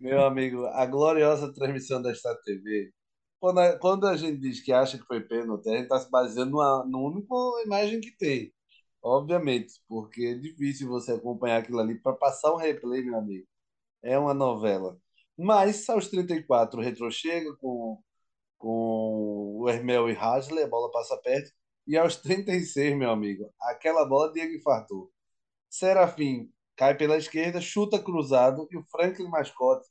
Meu 0.00 0.24
amigo, 0.24 0.66
a 0.66 0.86
gloriosa 0.86 1.52
transmissão 1.52 2.00
da 2.02 2.14
Star 2.14 2.36
TV. 2.42 2.92
Quando 3.40 3.60
a, 3.60 3.78
quando 3.78 4.06
a 4.06 4.16
gente 4.16 4.38
diz 4.40 4.60
que 4.60 4.72
acha 4.72 4.98
que 4.98 5.06
foi 5.06 5.20
pênalti, 5.20 5.68
a 5.68 5.72
gente 5.72 5.84
está 5.84 6.00
se 6.00 6.10
baseando 6.10 6.52
numa, 6.52 6.84
numa 6.84 7.08
única 7.10 7.34
imagem 7.64 8.00
que 8.00 8.10
tem. 8.16 8.52
Obviamente, 9.02 9.74
porque 9.88 10.24
é 10.26 10.34
difícil 10.34 10.88
você 10.88 11.12
acompanhar 11.12 11.58
aquilo 11.58 11.80
ali 11.80 11.98
para 12.00 12.16
passar 12.16 12.52
um 12.52 12.56
replay, 12.56 13.02
meu 13.02 13.16
amigo. 13.18 13.46
É 14.02 14.18
uma 14.18 14.34
novela. 14.34 14.98
Mas 15.38 15.88
aos 15.88 16.08
34 16.08 16.80
o 16.80 16.82
Retro 16.82 17.10
chega 17.10 17.54
com, 17.56 18.02
com 18.58 19.58
o 19.60 19.68
Hermel 19.68 20.10
e 20.10 20.16
Hasley, 20.16 20.64
a 20.64 20.68
bola 20.68 20.90
passa 20.90 21.16
perto. 21.18 21.52
E 21.86 21.96
aos 21.96 22.16
36 22.16 22.96
meu 22.96 23.10
amigo, 23.10 23.52
aquela 23.60 24.04
bola 24.06 24.32
Diego 24.32 24.54
infartou. 24.54 25.12
Serafim 25.68 26.50
cai 26.76 26.96
pela 26.96 27.16
esquerda, 27.16 27.60
chuta 27.60 27.98
cruzado 27.98 28.68
e 28.70 28.76
o 28.76 28.84
Franklin 28.84 29.28
Mascote, 29.28 29.86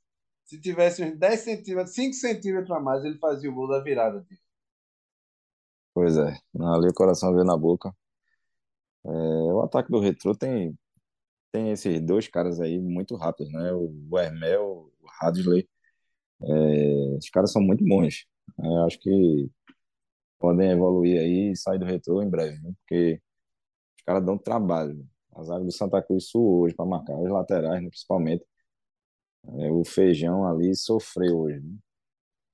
se 0.45 0.59
tivesse 0.61 1.03
uns 1.03 1.17
10 1.17 1.39
centímetros, 1.39 1.95
5 1.95 2.13
centímetros 2.13 2.71
a 2.71 2.79
mais, 2.79 3.03
ele 3.03 3.17
fazia 3.17 3.49
o 3.49 3.53
gol 3.53 3.67
da 3.67 3.81
virada. 3.81 4.25
Pois 5.93 6.17
é, 6.17 6.37
ali 6.59 6.89
o 6.89 6.93
coração 6.93 7.33
veio 7.33 7.45
na 7.45 7.57
boca. 7.57 7.91
É, 9.03 9.09
o 9.09 9.61
ataque 9.61 9.89
do 9.91 9.99
Retrô 9.99 10.35
tem, 10.35 10.77
tem 11.51 11.71
esses 11.71 12.01
dois 12.01 12.27
caras 12.27 12.59
aí 12.59 12.79
muito 12.79 13.15
rápidos, 13.15 13.51
né? 13.53 13.71
O 13.73 14.17
Hermel, 14.17 14.91
o 15.01 15.07
Hadley. 15.21 15.67
É, 16.41 17.17
os 17.17 17.29
caras 17.29 17.51
são 17.51 17.61
muito 17.61 17.83
bons. 17.85 18.25
É, 18.59 18.67
acho 18.85 18.99
que 18.99 19.49
podem 20.39 20.71
evoluir 20.71 21.19
aí 21.19 21.51
e 21.51 21.55
sair 21.55 21.79
do 21.79 21.85
Retrô 21.85 22.21
em 22.21 22.29
breve, 22.29 22.59
né? 22.61 22.73
Porque 22.79 23.21
os 23.97 24.03
caras 24.05 24.25
dão 24.25 24.37
trabalho. 24.37 25.07
A 25.35 25.43
zaga 25.43 25.65
do 25.65 25.71
Santa 25.71 26.01
Cruz 26.01 26.29
suou 26.29 26.61
hoje 26.61 26.73
para 26.73 26.85
marcar, 26.85 27.17
os 27.17 27.29
laterais, 27.29 27.83
né, 27.83 27.89
principalmente. 27.89 28.45
É, 29.59 29.71
o 29.71 29.83
Feijão 29.83 30.47
ali 30.47 30.73
sofreu 30.75 31.37
hoje. 31.39 31.59
Né? 31.59 31.77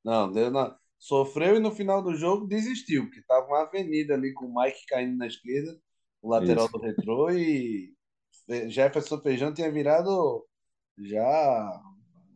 Não, 0.04 0.32
deu 0.32 0.50
na... 0.50 0.76
sofreu 0.98 1.56
e 1.56 1.60
no 1.60 1.72
final 1.72 2.02
do 2.02 2.16
jogo 2.16 2.48
desistiu, 2.48 3.06
porque 3.06 3.22
tava 3.28 3.48
uma 3.48 3.62
avenida 3.62 4.16
ali 4.16 4.34
com 4.34 4.48
o 4.48 4.62
Mike 4.62 4.86
caindo 4.88 5.16
na 5.16 5.28
esquerda, 5.28 5.80
o 6.22 6.30
lateral 6.30 6.66
Isso. 6.66 6.74
do 6.74 6.84
retrô, 6.84 7.30
e 7.30 7.94
Jefferson 8.68 9.20
Feijão 9.22 9.54
tinha 9.54 9.72
virado 9.72 10.46
já 10.98 11.82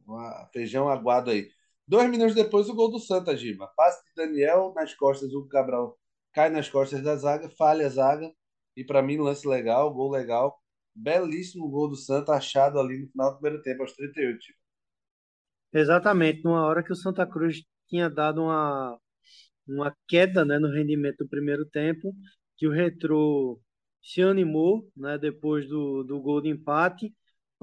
uma 0.05 0.47
feijão 0.53 0.87
aguado 0.87 1.31
aí. 1.31 1.49
Dois 1.87 2.09
minutos 2.09 2.35
depois, 2.35 2.69
o 2.69 2.75
gol 2.75 2.89
do 2.89 2.99
Santa, 2.99 3.35
Giba. 3.35 3.71
Passe 3.75 4.03
de 4.05 4.13
Daniel 4.15 4.73
nas 4.75 4.93
costas, 4.93 5.33
o 5.33 5.47
Cabral 5.47 5.97
cai 6.31 6.49
nas 6.49 6.69
costas 6.69 7.01
da 7.01 7.15
zaga, 7.15 7.49
falha 7.49 7.85
a 7.87 7.89
zaga, 7.89 8.31
e 8.75 8.83
para 8.83 9.01
mim, 9.01 9.17
lance 9.17 9.47
legal, 9.47 9.93
gol 9.93 10.11
legal. 10.11 10.61
Belíssimo 10.93 11.69
gol 11.69 11.89
do 11.89 11.95
Santa, 11.95 12.33
achado 12.33 12.79
ali 12.79 12.99
no 12.99 13.09
final 13.09 13.31
do 13.31 13.39
primeiro 13.39 13.61
tempo, 13.63 13.81
aos 13.81 13.93
38. 13.93 14.39
Tipo. 14.39 14.59
Exatamente, 15.73 16.43
numa 16.43 16.65
hora 16.65 16.83
que 16.83 16.91
o 16.91 16.95
Santa 16.95 17.25
Cruz 17.25 17.63
tinha 17.87 18.09
dado 18.09 18.43
uma, 18.43 18.97
uma 19.67 19.95
queda 20.07 20.45
né, 20.45 20.57
no 20.57 20.71
rendimento 20.71 21.17
do 21.17 21.29
primeiro 21.29 21.65
tempo, 21.65 22.13
que 22.57 22.67
o 22.67 22.71
Retrô 22.71 23.59
se 24.01 24.21
animou 24.21 24.89
né, 24.95 25.17
depois 25.17 25.67
do, 25.67 26.03
do 26.03 26.21
gol 26.21 26.41
de 26.41 26.49
empate, 26.49 27.13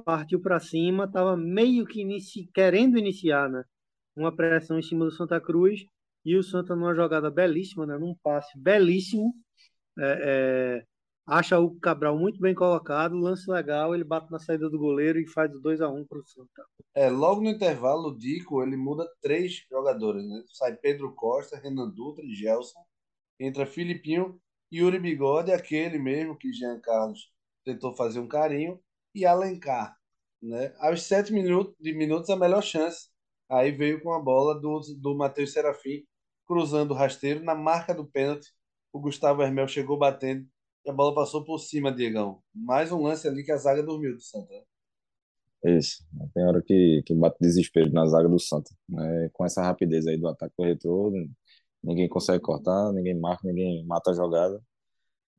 partiu 0.05 0.41
para 0.41 0.61
cima, 0.61 1.05
estava 1.05 1.37
meio 1.37 1.87
que 1.87 2.01
inici, 2.01 2.51
querendo 2.53 2.99
iniciar 2.99 3.49
né, 3.49 3.63
uma 4.17 4.35
pressão 4.35 4.79
em 4.79 4.83
cima 4.83 5.05
do 5.05 5.13
Santa 5.13 5.41
Cruz, 5.41 5.85
e 6.25 6.37
o 6.37 6.43
Santa 6.43 6.77
numa 6.77 6.95
jogada 6.95 7.31
belíssima, 7.31 7.87
né, 7.87 7.97
num 7.99 8.15
passe 8.23 8.59
belíssimo, 8.59 9.35
é, 9.99 10.83
é, 10.83 10.85
acha 11.27 11.59
o 11.59 11.75
Cabral 11.79 12.19
muito 12.19 12.41
bem 12.41 12.55
colocado, 12.55 13.17
lance 13.17 13.51
legal, 13.51 13.95
ele 13.95 14.05
bate 14.05 14.31
na 14.31 14.39
saída 14.39 14.69
do 14.69 14.79
goleiro 14.79 15.19
e 15.19 15.27
faz 15.27 15.55
o 15.55 15.61
2 15.61 15.81
a 15.81 15.89
1 15.89 16.05
para 16.07 16.19
o 16.19 16.27
Santa. 16.27 16.67
É, 16.95 17.09
logo 17.09 17.41
no 17.41 17.49
intervalo, 17.49 18.09
o 18.09 18.17
Dico 18.17 18.63
ele 18.63 18.77
muda 18.77 19.09
três 19.21 19.65
jogadores, 19.71 20.27
né? 20.29 20.43
Sai 20.53 20.77
Pedro 20.77 21.15
Costa, 21.15 21.57
Renan 21.57 21.89
Dutra 21.89 22.25
e 22.25 22.35
Gelson. 22.35 22.81
Entra 23.39 23.67
Filipinho, 23.67 24.41
Yuri 24.73 24.99
Bigode, 24.99 25.53
aquele 25.53 25.99
mesmo 25.99 26.37
que 26.37 26.53
Jean 26.53 26.81
Carlos 26.81 27.33
tentou 27.65 27.95
fazer 27.95 28.21
um 28.21 28.29
carinho, 28.29 28.81
e 29.15 29.25
Alencar. 29.25 29.97
Né? 30.43 30.75
Aos 30.79 31.03
sete 31.03 31.33
minutos, 31.33 31.75
de 31.79 31.93
minutos, 31.93 32.31
a 32.31 32.37
melhor 32.37 32.63
chance. 32.63 33.09
Aí 33.49 33.71
veio 33.71 34.03
com 34.03 34.13
a 34.13 34.19
bola 34.19 34.59
do, 34.59 34.81
do 35.01 35.15
Matheus 35.15 35.53
Serafim, 35.53 36.05
cruzando 36.47 36.93
o 36.93 36.95
rasteiro 36.95 37.45
na 37.45 37.55
marca 37.55 37.95
do 37.95 38.07
pênalti. 38.07 38.49
O 38.93 39.01
Gustavo 39.01 39.43
Hermel 39.43 39.69
chegou 39.69 39.99
batendo 39.99 40.43
e 40.43 40.49
a 40.87 40.93
bola 40.93 41.15
passou 41.15 41.45
por 41.45 41.59
cima, 41.59 41.93
Diegão. 41.93 42.43
Mais 42.55 42.91
um 42.91 43.03
lance 43.03 43.27
ali 43.29 43.45
que 43.45 43.53
a 43.53 43.57
zaga 43.57 43.83
dormiu 43.83 44.15
do 44.15 44.21
Santa. 44.21 44.53
Isso. 45.65 46.05
Tem 46.35 46.45
hora 46.45 46.61
que, 46.63 47.03
que 47.07 47.15
bate 47.15 47.37
desespero 47.41 47.93
na 47.93 48.07
zaga 48.07 48.29
do 48.29 48.39
Santa. 48.39 48.71
Né? 48.89 49.31
Com 49.33 49.45
essa 49.45 49.63
rapidez 49.63 50.07
aí 50.07 50.17
do 50.19 50.29
ataque 50.29 50.55
do 50.59 50.65
retrô, 50.65 51.13
ninguém 51.83 52.09
consegue 52.09 52.43
cortar, 52.43 52.93
ninguém 52.93 53.19
marca, 53.19 53.47
ninguém 53.47 53.85
mata 53.87 54.11
a 54.11 54.15
jogada. 54.15 54.61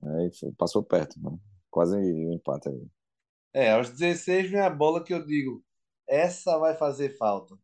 Aí 0.01 0.29
passou 0.57 0.83
perto, 0.83 1.19
né? 1.21 1.37
quase 1.69 1.95
o 1.95 1.99
um 1.99 2.33
empate 2.33 2.69
aí. 2.69 2.87
É, 3.53 3.71
aos 3.71 3.89
16 3.89 4.49
vem 4.49 4.59
a 4.59 4.69
bola 4.69 5.03
que 5.03 5.13
eu 5.13 5.25
digo, 5.25 5.63
essa 6.07 6.57
vai 6.57 6.75
fazer 6.75 7.17
falta. 7.17 7.55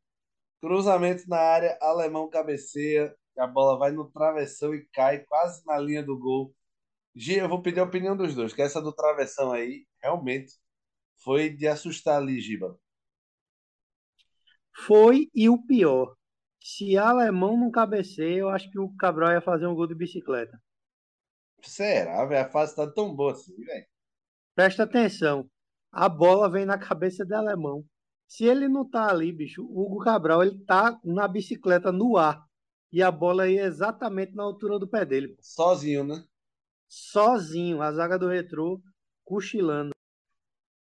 Cruzamento 0.62 1.28
na 1.28 1.38
área, 1.38 1.78
alemão 1.82 2.30
cabeceia, 2.30 3.16
a 3.38 3.48
bola 3.48 3.78
vai 3.78 3.92
no 3.92 4.10
travessão 4.10 4.74
e 4.76 4.86
cai 4.92 5.20
quase 5.20 5.66
na 5.66 5.78
linha 5.78 6.04
do 6.04 6.18
gol. 6.18 6.54
Gia, 7.22 7.42
eu 7.42 7.50
vou 7.50 7.62
pedir 7.62 7.82
a 7.82 7.84
opinião 7.84 8.16
dos 8.16 8.34
dois, 8.34 8.54
que 8.54 8.62
essa 8.62 8.82
do 8.82 8.94
travessão 8.94 9.52
aí, 9.52 9.86
realmente, 10.02 10.54
foi 11.22 11.50
de 11.50 11.68
assustar 11.68 12.16
ali, 12.16 12.40
Giba. 12.40 12.80
Foi, 14.86 15.30
e 15.36 15.50
o 15.50 15.62
pior, 15.62 16.16
se 16.64 16.98
alemão 16.98 17.60
não 17.60 17.70
cabeceia, 17.70 18.38
eu 18.38 18.48
acho 18.48 18.72
que 18.72 18.80
o 18.80 18.96
Cabral 18.96 19.34
ia 19.34 19.42
fazer 19.42 19.68
um 19.68 19.76
gol 19.76 19.86
de 19.86 19.96
bicicleta. 19.96 20.58
Será, 21.62 22.24
velho? 22.26 22.46
A 22.46 22.50
fase 22.50 22.74
tá 22.74 22.90
tão 22.90 23.14
boa 23.14 23.34
assim, 23.34 23.54
velho. 23.66 23.86
Presta 24.56 24.84
atenção, 24.84 25.46
a 25.92 26.08
bola 26.08 26.50
vem 26.50 26.66
na 26.66 26.78
cabeça 26.78 27.26
do 27.26 27.34
alemão. 27.34 27.84
Se 28.30 28.46
ele 28.46 28.70
não 28.70 28.90
tá 28.90 29.10
ali, 29.10 29.34
bicho, 29.34 29.62
o 29.66 29.82
Hugo 29.82 30.00
Cabral, 30.06 30.42
ele 30.42 30.58
tá 30.64 30.98
na 31.04 31.28
bicicleta 31.28 31.92
no 31.92 32.16
ar. 32.16 32.42
E 32.94 33.04
a 33.04 33.12
bola 33.12 33.50
ia 33.50 33.64
exatamente 33.64 34.34
na 34.34 34.44
altura 34.44 34.80
do 34.80 34.88
pé 34.88 35.04
dele. 35.04 35.36
Sozinho, 35.42 36.06
né? 36.06 36.24
Sozinho, 36.90 37.84
a 37.84 37.92
zaga 37.92 38.18
do 38.18 38.28
retrô, 38.28 38.82
cochilando. 39.24 39.92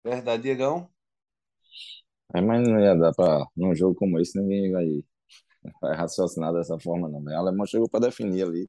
Verdade, 0.04 0.42
Diegão? 0.42 0.90
É, 2.34 2.42
mas 2.42 2.68
não 2.68 2.80
ia 2.80 2.96
dar 2.96 3.14
pra. 3.14 3.46
Num 3.56 3.76
jogo 3.76 3.94
como 3.94 4.20
esse, 4.20 4.40
ninguém 4.40 4.72
vai, 4.72 5.04
vai 5.80 5.96
raciocinar 5.96 6.52
dessa 6.52 6.80
forma, 6.80 7.08
não. 7.08 7.22
O 7.22 7.38
alemão 7.38 7.68
chegou 7.68 7.88
para 7.88 8.08
definir 8.08 8.44
ali. 8.44 8.68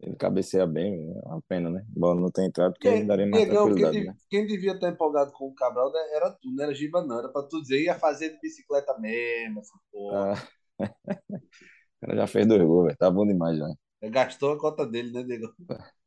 Ele 0.00 0.16
cabeceia 0.16 0.66
bem, 0.66 1.10
é 1.24 1.28
uma 1.28 1.40
pena, 1.48 1.70
né? 1.70 1.86
A 1.96 1.98
bola 1.98 2.20
não 2.20 2.30
tem 2.30 2.46
entrado 2.46 2.72
porque 2.72 2.90
quem, 2.90 3.06
daria 3.06 3.26
mais 3.26 3.44
Diegão. 3.44 3.74
Quem, 3.74 4.04
né? 4.04 4.16
quem 4.28 4.46
devia 4.46 4.72
estar 4.72 4.90
empolgado 4.90 5.32
com 5.32 5.46
o 5.46 5.54
Cabral 5.54 5.90
era 6.12 6.30
tu, 6.32 6.50
não 6.50 6.64
era 6.64 6.74
Giba, 6.74 7.02
não. 7.02 7.18
Era 7.18 7.28
pra 7.28 7.42
tu 7.42 7.62
dizer, 7.62 7.80
ia 7.80 7.98
fazer 7.98 8.30
de 8.30 8.40
bicicleta 8.40 8.98
mesmo, 8.98 9.60
essa 9.60 9.78
porra. 9.90 10.34
Ah. 10.34 10.48
o 11.32 12.00
cara 12.00 12.16
já 12.16 12.26
fez 12.26 12.46
dois 12.46 12.62
gols, 12.62 12.86
velho. 12.86 12.98
Tá 12.98 13.10
bom 13.10 13.24
demais 13.24 13.56
já. 13.56 13.66
Gastou 14.02 14.52
a 14.52 14.58
cota 14.58 14.86
dele, 14.86 15.10
né, 15.10 15.22
Diego? 15.22 15.52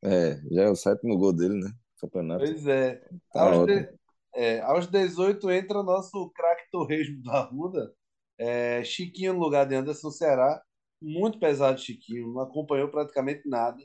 É, 0.02 0.40
já 0.52 0.64
é 0.64 0.70
o 0.70 0.76
sétimo 0.76 1.18
gol 1.18 1.34
dele, 1.34 1.56
né? 1.56 1.72
Campeonato. 2.00 2.46
Pois 2.46 2.66
é. 2.68 3.04
Tá 3.34 3.54
aos, 3.54 3.66
de, 3.66 3.90
é, 4.34 4.62
aos 4.62 4.88
18 4.88 5.52
entra 5.52 5.80
o 5.80 5.84
nosso 5.84 6.30
craque 6.30 6.70
torresmo 6.72 7.22
da 7.24 7.42
Ruda, 7.42 7.94
é, 8.38 8.84
Chiquinho 8.84 9.34
no 9.34 9.40
lugar 9.40 9.66
de 9.66 9.76
Anderson 9.76 10.12
Ceará. 10.12 10.62
Muito 11.02 11.40
pesado, 11.40 11.80
Chiquinho. 11.80 12.32
Não 12.34 12.42
acompanhou 12.42 12.90
praticamente 12.90 13.48
nada. 13.48 13.82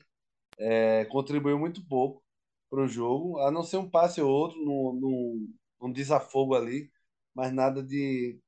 É, 0.58 1.04
contribuiu 1.06 1.58
muito 1.58 1.84
pouco 1.86 2.22
para 2.70 2.82
o 2.84 2.88
jogo, 2.88 3.38
a 3.38 3.50
não 3.50 3.62
ser 3.62 3.76
um 3.78 3.88
passe 3.88 4.20
ou 4.20 4.30
outro 4.30 4.58
num, 4.64 5.48
num, 5.80 5.92
desafogo 5.92 6.54
ali, 6.54 6.90
mas 7.34 7.52
nada 7.52 7.82
de. 7.82 8.38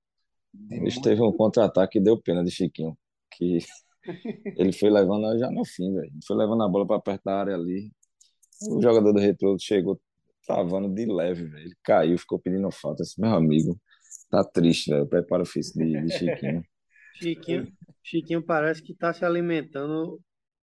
de 0.52 0.80
muito... 0.80 1.00
teve 1.02 1.22
um 1.22 1.32
contra-ataque 1.32 1.98
e 1.98 2.02
deu 2.02 2.20
pena 2.20 2.44
de 2.44 2.50
Chiquinho. 2.50 2.96
Que 3.30 3.58
ele 4.56 4.72
foi 4.72 4.90
levando 4.90 5.38
já 5.38 5.50
no 5.50 5.64
fim, 5.64 5.94
velho. 5.94 6.12
Foi 6.26 6.36
levando 6.36 6.62
a 6.62 6.68
bola 6.68 6.86
para 6.86 7.00
perto 7.00 7.22
da 7.24 7.40
área 7.40 7.54
ali. 7.54 7.90
O 8.70 8.80
jogador 8.80 9.12
do 9.12 9.20
Retro 9.20 9.56
chegou 9.60 10.00
travando 10.46 10.92
de 10.92 11.06
leve, 11.06 11.44
velho. 11.44 11.64
Ele 11.64 11.74
caiu, 11.82 12.18
ficou 12.18 12.38
pedindo 12.38 12.70
falta. 12.70 13.02
Esse 13.02 13.20
meu 13.20 13.30
amigo 13.30 13.78
tá 14.30 14.44
triste, 14.44 14.90
velho. 14.90 15.06
Prepara 15.06 15.42
o 15.42 15.46
físico 15.46 15.78
de, 15.78 16.02
de 16.02 16.12
Chiquinho. 16.12 16.62
Chiquinho. 17.14 17.72
Chiquinho 18.02 18.42
parece 18.42 18.82
que 18.82 18.94
tá 18.94 19.12
se 19.12 19.24
alimentando 19.24 20.20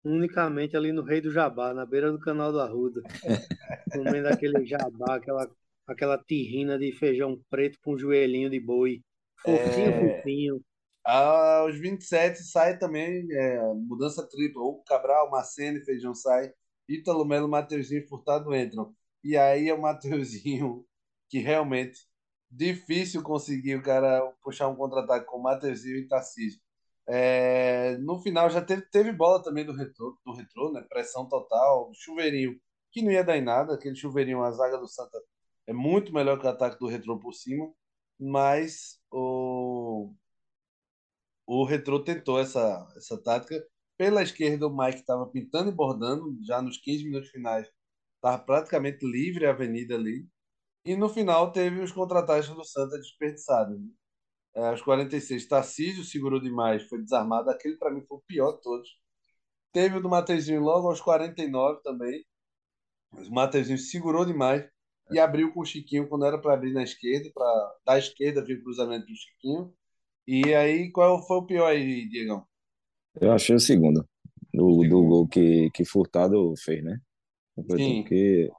unicamente 0.03 0.77
ali 0.77 0.91
no 0.91 1.03
Rei 1.03 1.19
do 1.19 1.31
Jabá, 1.31 1.73
na 1.73 1.85
beira 1.85 2.11
do 2.11 2.19
canal 2.19 2.51
do 2.51 2.59
Arruda. 2.59 3.01
comendo 3.91 4.27
aquele 4.27 4.65
jabá, 4.65 5.15
aquela, 5.15 5.49
aquela 5.87 6.17
tirrina 6.17 6.77
de 6.77 6.91
feijão 6.91 7.39
preto 7.49 7.77
com 7.83 7.97
joelhinho 7.97 8.49
de 8.49 8.59
boi. 8.59 9.01
Fofinho, 9.41 9.87
é... 9.87 10.17
fofinho. 10.17 10.61
Aos 11.05 11.77
27 11.79 12.43
sai 12.43 12.77
também 12.79 13.27
é, 13.31 13.61
mudança 13.73 14.27
tripla. 14.27 14.61
O 14.63 14.83
Cabral, 14.87 15.29
Macene, 15.29 15.85
Feijão 15.85 16.15
sai. 16.15 16.51
Ítalo 16.89 17.25
Melo, 17.25 17.47
Mateuzinho 17.47 18.07
Furtado 18.07 18.55
entram. 18.55 18.93
E 19.23 19.37
aí 19.37 19.69
é 19.69 19.73
o 19.73 19.81
Mateuzinho 19.81 20.85
que 21.29 21.39
realmente 21.39 21.99
difícil 22.49 23.21
conseguir 23.23 23.75
o 23.75 23.83
cara 23.83 24.21
puxar 24.43 24.67
um 24.67 24.75
contra-ataque 24.75 25.25
com 25.25 25.39
Mateuzinho 25.41 25.97
e 25.97 26.07
Tarcísio. 26.07 26.59
É, 27.07 27.97
no 27.97 28.19
final 28.21 28.49
já 28.49 28.61
teve, 28.61 28.83
teve 28.89 29.11
bola 29.11 29.43
também 29.43 29.65
do 29.65 29.73
retrô, 29.73 30.17
do 30.25 30.33
retrô, 30.33 30.71
né? 30.71 30.81
Pressão 30.89 31.27
total, 31.27 31.91
chuveirinho, 31.93 32.59
que 32.91 33.01
não 33.01 33.11
ia 33.11 33.23
dar 33.23 33.37
em 33.37 33.43
nada, 33.43 33.75
aquele 33.75 33.95
chuveirinho, 33.95 34.41
a 34.43 34.51
zaga 34.51 34.77
do 34.77 34.87
Santa 34.87 35.19
é 35.67 35.73
muito 35.73 36.13
melhor 36.13 36.39
que 36.39 36.45
o 36.45 36.49
ataque 36.49 36.79
do 36.79 36.87
retrô 36.87 37.19
por 37.19 37.33
cima, 37.33 37.71
mas 38.19 38.99
o 39.11 40.13
o 41.45 41.63
Retrô 41.63 42.03
tentou 42.03 42.39
essa, 42.39 42.87
essa 42.95 43.21
tática. 43.21 43.63
Pela 43.97 44.23
esquerda, 44.23 44.67
o 44.67 44.75
Mike 44.75 44.99
estava 44.99 45.25
pintando 45.27 45.69
e 45.69 45.73
bordando, 45.73 46.37
já 46.43 46.61
nos 46.61 46.77
15 46.77 47.05
minutos 47.05 47.29
finais, 47.29 47.69
estava 48.15 48.39
praticamente 48.43 49.05
livre 49.05 49.45
a 49.45 49.51
avenida 49.51 49.95
ali. 49.95 50.27
E 50.85 50.95
no 50.95 51.09
final 51.09 51.51
teve 51.51 51.81
os 51.81 51.91
contra-ataques 51.91 52.49
do 52.49 52.63
Santa 52.63 52.97
desperdiçados. 52.97 53.79
Né? 53.79 53.87
É, 54.55 54.67
aos 54.69 54.81
46, 54.81 55.47
Tarcísio 55.47 56.03
segurou 56.03 56.39
demais, 56.39 56.83
foi 56.83 57.01
desarmado. 57.01 57.49
Aquele 57.49 57.77
para 57.77 57.91
mim 57.91 58.01
foi 58.07 58.17
o 58.17 58.21
pior 58.21 58.53
de 58.53 58.61
todos. 58.61 58.89
Teve 59.71 59.97
o 59.97 60.01
do 60.01 60.09
Mateuzinho 60.09 60.61
logo 60.61 60.87
aos 60.87 61.01
49 61.01 61.81
também. 61.83 62.25
O 63.11 63.29
Mateuzinho 63.33 63.77
segurou 63.77 64.25
demais 64.25 64.65
e 65.11 65.19
abriu 65.19 65.53
com 65.53 65.61
o 65.61 65.65
Chiquinho 65.65 66.07
quando 66.07 66.25
era 66.25 66.37
para 66.39 66.53
abrir 66.53 66.73
na 66.73 66.83
esquerda, 66.83 67.29
para 67.33 67.75
da 67.85 67.97
esquerda 67.97 68.43
vir 68.43 68.59
o 68.59 68.63
cruzamento 68.63 69.05
do 69.07 69.15
Chiquinho. 69.15 69.73
E 70.27 70.53
aí, 70.53 70.91
qual 70.91 71.25
foi 71.25 71.37
o 71.37 71.45
pior 71.47 71.65
aí, 71.67 72.07
Diegão? 72.07 72.47
Eu 73.19 73.31
achei 73.33 73.55
o 73.55 73.59
segundo, 73.59 74.07
do, 74.53 74.83
do 74.83 75.03
gol 75.03 75.27
que, 75.27 75.69
que 75.71 75.85
Furtado 75.85 76.53
fez, 76.57 76.83
né? 76.83 76.99
Sim, 77.75 77.93
porque 77.93 78.49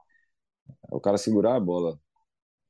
o 0.91 0.99
cara 0.99 1.17
segurar 1.17 1.55
a 1.55 1.59
bola 1.59 1.99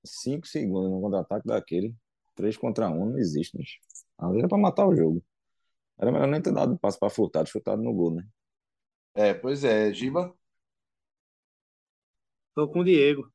cinco 0.05 0.47
segundos 0.47 0.91
no 0.91 1.01
contra-ataque 1.01 1.47
daquele, 1.47 1.95
três 2.36 2.57
contra 2.57 2.89
um, 2.89 3.12
não 3.12 3.19
existe, 3.19 3.57
bicho. 3.57 3.79
Ali 4.17 4.39
era 4.39 4.47
pra 4.49 4.57
matar 4.57 4.88
o 4.88 4.95
jogo. 4.95 5.23
Era 5.99 6.12
melhor 6.12 6.27
nem 6.27 6.41
ter 6.41 6.53
dado 6.53 6.77
passo 6.79 6.99
pra 6.99 7.10
Furtado, 7.12 7.49
chutado 7.49 7.81
no 7.83 7.93
gol, 7.93 8.15
né? 8.15 8.27
é, 9.15 9.33
pois 9.33 9.63
é, 9.63 9.91
Giba. 9.93 10.33
Tô 12.53 12.67
com 12.67 12.79
o 12.81 12.83
Diego. 12.83 13.31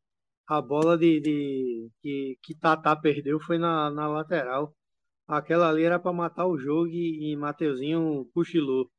A 0.48 0.60
bola 0.62 0.98
de, 0.98 1.20
de 1.20 1.90
que, 2.02 2.38
que 2.42 2.54
Tatá 2.56 2.96
perdeu 2.96 3.40
foi 3.40 3.58
na, 3.58 3.90
na 3.90 4.08
lateral. 4.08 4.74
Aquela 5.26 5.68
ali 5.68 5.84
era 5.84 5.98
para 5.98 6.12
matar 6.12 6.46
o 6.46 6.58
jogo 6.58 6.88
e, 6.88 7.32
e 7.32 7.36
Mateuzinho 7.36 8.28
cochilou. 8.34 8.90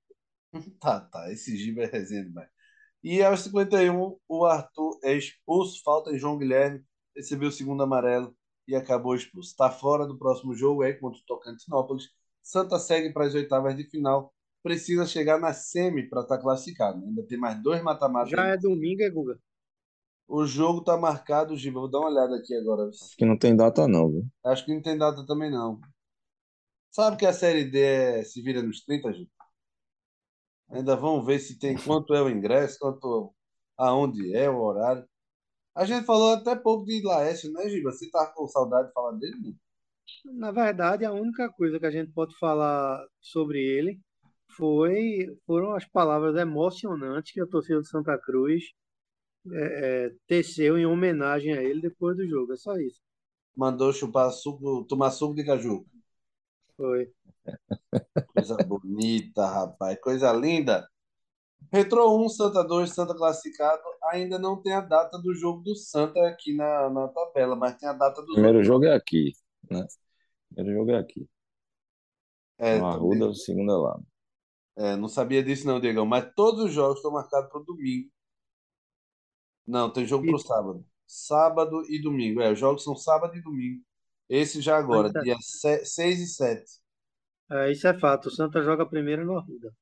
Tá, 0.79 0.99
tá, 0.99 1.31
esse 1.31 1.57
Giba 1.57 1.81
é 1.81 1.85
resenha 1.87 2.25
demais. 2.25 2.47
E 3.03 3.21
aos 3.23 3.41
51, 3.41 4.17
o 4.29 4.45
Arthur 4.45 4.99
é 5.03 5.13
expulso, 5.13 5.81
falta 5.83 6.11
em 6.11 6.17
João 6.19 6.37
Guilherme, 6.37 6.83
recebeu 7.15 7.49
o 7.49 7.51
segundo 7.51 7.83
amarelo 7.83 8.35
e 8.67 8.75
acabou 8.75 9.15
expulso. 9.15 9.49
Está 9.49 9.69
fora 9.69 10.05
do 10.05 10.17
próximo 10.17 10.55
jogo, 10.55 10.83
é 10.83 10.93
contra 10.93 11.19
o 11.19 11.25
Tocantinópolis. 11.25 12.05
Santa 12.41 12.79
segue 12.79 13.11
para 13.11 13.25
as 13.25 13.33
oitavas 13.33 13.75
de 13.75 13.83
final. 13.89 14.33
Precisa 14.61 15.05
chegar 15.05 15.37
na 15.39 15.53
semi 15.53 16.07
para 16.07 16.21
estar 16.21 16.37
classificado. 16.37 17.03
Ainda 17.03 17.25
tem 17.27 17.37
mais 17.37 17.61
dois 17.61 17.83
mata-matas. 17.83 18.29
Já 18.29 18.47
é 18.47 18.57
domingo, 18.57 19.01
é 19.01 19.09
Guga? 19.09 19.37
O 20.27 20.45
jogo 20.45 20.79
está 20.79 20.95
marcado, 20.95 21.57
Giba. 21.57 21.81
Vou 21.81 21.91
dar 21.91 21.99
uma 21.99 22.09
olhada 22.09 22.37
aqui 22.37 22.55
agora. 22.55 22.87
Acho 22.87 23.17
que 23.17 23.25
não 23.25 23.37
tem 23.37 23.55
data 23.55 23.87
não, 23.87 24.09
viu? 24.09 24.25
Acho 24.45 24.65
que 24.65 24.73
não 24.73 24.81
tem 24.81 24.97
data 24.97 25.25
também, 25.25 25.51
não. 25.51 25.79
Sabe 26.93 27.17
que 27.17 27.25
a 27.25 27.33
Série 27.33 27.65
D 27.65 27.79
é- 27.81 28.23
se 28.23 28.39
vira 28.41 28.61
nos 28.61 28.81
30, 28.85 29.11
Giba? 29.11 29.31
Ainda 30.69 30.95
vamos 30.95 31.25
ver 31.25 31.39
se 31.39 31.57
tem 31.57 31.75
quanto 31.75 32.13
é 32.13 32.21
o 32.21 32.29
ingresso, 32.29 32.77
quanto 32.79 33.33
aonde 33.77 34.35
é 34.35 34.47
o 34.49 34.61
horário. 34.61 35.03
A 35.75 35.85
gente 35.85 36.05
falou 36.05 36.33
até 36.33 36.55
pouco 36.55 36.85
de 36.85 37.01
Laércio, 37.03 37.51
né, 37.51 37.67
Giba? 37.67 37.91
Você 37.91 38.11
tá 38.11 38.27
com 38.35 38.47
saudade 38.47 38.89
de 38.89 38.93
falar 38.93 39.13
dele? 39.13 39.35
não? 39.41 39.55
Na 40.35 40.51
verdade, 40.51 41.03
a 41.03 41.11
única 41.11 41.49
coisa 41.49 41.79
que 41.79 41.85
a 41.87 41.91
gente 41.91 42.11
pode 42.11 42.37
falar 42.37 43.03
sobre 43.19 43.59
ele 43.59 43.99
foi, 44.55 45.35
foram 45.47 45.73
as 45.73 45.85
palavras 45.85 46.35
emocionantes 46.35 47.33
que 47.33 47.41
a 47.41 47.47
torcida 47.47 47.79
do 47.79 47.87
Santa 47.87 48.17
Cruz 48.19 48.63
é, 49.51 50.05
é, 50.05 50.11
teceu 50.27 50.77
em 50.77 50.85
homenagem 50.85 51.53
a 51.53 51.63
ele 51.63 51.81
depois 51.81 52.15
do 52.15 52.27
jogo. 52.27 52.53
É 52.53 52.57
só 52.57 52.75
isso. 52.77 53.01
Mandou 53.55 53.91
chupar 53.91 54.31
suco, 54.31 54.85
tomar 54.85 55.09
suco 55.11 55.33
de 55.33 55.43
caju. 55.43 55.85
Foi. 56.77 57.13
Coisa 58.35 58.57
bonita, 58.59 59.45
rapaz. 59.47 59.99
Coisa 60.01 60.31
linda. 60.33 60.87
Retrô 61.71 62.17
1, 62.25 62.29
Santa 62.29 62.63
2, 62.63 62.91
Santa 62.93 63.15
classificado. 63.15 63.81
Ainda 64.11 64.39
não 64.39 64.61
tem 64.61 64.73
a 64.73 64.81
data 64.81 65.17
do 65.19 65.33
jogo 65.35 65.61
do 65.63 65.75
Santa 65.75 66.27
aqui 66.27 66.55
na, 66.55 66.89
na 66.89 67.07
tabela, 67.09 67.55
mas 67.55 67.77
tem 67.77 67.89
a 67.89 67.93
data 67.93 68.21
O 68.21 68.25
dos 68.25 68.33
primeiro 68.33 68.61
outros. 68.61 68.67
jogo 68.67 68.85
é 68.85 68.93
aqui, 68.95 69.31
né? 69.69 69.85
Primeiro 70.53 70.79
jogo 70.79 70.91
é 70.91 70.97
aqui. 70.99 71.27
É, 72.57 72.79
No 72.79 72.85
também. 72.89 73.29
O 73.29 73.33
segundo 73.33 73.71
é 73.71 73.75
lá. 73.77 73.99
É, 74.75 74.95
não 74.95 75.07
sabia 75.07 75.43
disso 75.43 75.67
não, 75.67 75.79
Diegão. 75.79 76.05
Mas 76.05 76.31
todos 76.35 76.65
os 76.65 76.73
jogos 76.73 76.97
estão 76.97 77.11
marcados 77.11 77.49
para 77.49 77.61
o 77.61 77.65
domingo. 77.65 78.09
Não, 79.67 79.91
tem 79.91 80.05
jogo 80.05 80.25
para 80.25 80.35
o 80.35 80.39
sábado. 80.39 80.85
Sábado 81.07 81.83
e 81.89 82.01
domingo. 82.01 82.41
É, 82.41 82.51
os 82.51 82.59
jogos 82.59 82.83
são 82.83 82.95
sábado 82.95 83.35
e 83.37 83.41
domingo. 83.41 83.81
Esse 84.29 84.61
já 84.61 84.77
agora, 84.77 85.09
isso 85.09 85.19
dia 85.19 85.37
6 85.41 86.19
e 86.19 86.27
7. 86.27 86.81
é, 87.51 87.67
é, 87.67 87.71
isso 87.71 87.87
é 87.87 87.97
fato. 87.99 88.27
O 88.27 88.31
Santa 88.31 88.61
joga 88.61 88.85
primeiro 88.85 89.25
no 89.25 89.37
Arruda. 89.37 89.73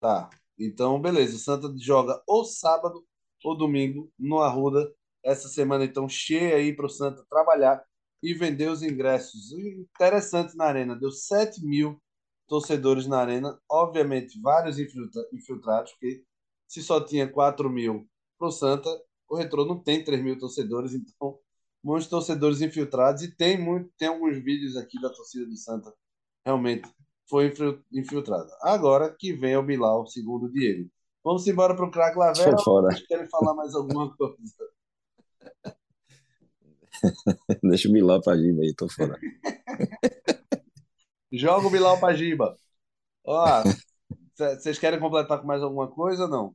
Tá. 0.00 0.30
Então, 0.58 1.00
beleza. 1.00 1.36
O 1.36 1.38
Santa 1.38 1.72
joga 1.78 2.22
ou 2.26 2.44
sábado 2.44 3.06
ou 3.44 3.56
domingo 3.56 4.12
no 4.18 4.40
Arruda. 4.40 4.92
Essa 5.22 5.48
semana, 5.48 5.84
então, 5.84 6.08
cheia 6.08 6.56
aí 6.56 6.74
para 6.74 6.86
o 6.86 6.88
Santa 6.88 7.24
trabalhar 7.28 7.84
e 8.22 8.32
vender 8.34 8.68
os 8.70 8.82
ingressos. 8.82 9.52
Interessante 9.52 10.56
na 10.56 10.64
Arena. 10.66 10.96
Deu 10.96 11.10
7 11.10 11.64
mil 11.64 12.00
torcedores 12.46 13.06
na 13.06 13.18
Arena. 13.20 13.58
Obviamente, 13.70 14.40
vários 14.40 14.78
infiltra- 14.78 15.26
infiltrados, 15.32 15.92
porque 15.92 16.24
se 16.66 16.82
só 16.82 17.04
tinha 17.04 17.30
4 17.30 17.68
mil 17.70 18.08
para 18.38 18.48
o 18.48 18.50
Santa, 18.52 18.88
o 19.28 19.36
Retrô 19.36 19.64
não 19.66 19.78
tem 19.82 20.02
3 20.02 20.22
mil 20.22 20.38
torcedores. 20.38 20.92
Então, 21.20 21.38
muitos 21.82 22.08
torcedores 22.08 22.60
infiltrados. 22.60 23.22
E 23.22 23.34
tem, 23.34 23.58
muito, 23.58 23.90
tem 23.96 24.08
alguns 24.08 24.36
vídeos 24.42 24.76
aqui 24.76 25.00
da 25.00 25.10
torcida 25.10 25.46
do 25.46 25.56
Santa 25.56 25.92
realmente 26.44 26.88
foi 27.28 27.48
infil- 27.48 27.82
infiltrada. 27.92 28.50
Agora 28.62 29.14
que 29.16 29.32
vem 29.32 29.56
o 29.56 29.62
Bilal, 29.62 30.06
segundo 30.06 30.46
o 30.46 30.52
Diego. 30.52 30.90
Vamos 31.22 31.46
embora 31.46 31.76
para 31.76 31.86
o 31.86 31.90
craque 31.90 32.18
Lavera 32.18 32.50
vocês 32.94 33.06
querem 33.06 33.28
falar 33.28 33.54
mais 33.54 33.74
alguma 33.74 34.14
coisa? 34.16 34.36
Deixa 37.62 37.88
o 37.88 37.92
Bilal 37.92 38.20
pra 38.20 38.36
Giba 38.36 38.62
aí, 38.62 38.74
tô 38.74 38.88
fora. 38.88 39.18
Joga 41.32 41.66
o 41.66 41.70
Bilal 41.70 42.00
para 42.00 42.16
Giba. 42.16 42.56
Ó, 43.24 43.62
vocês 44.34 44.78
querem 44.78 44.98
completar 44.98 45.40
com 45.40 45.46
mais 45.46 45.62
alguma 45.62 45.88
coisa 45.88 46.24
ou 46.24 46.28
não? 46.28 46.54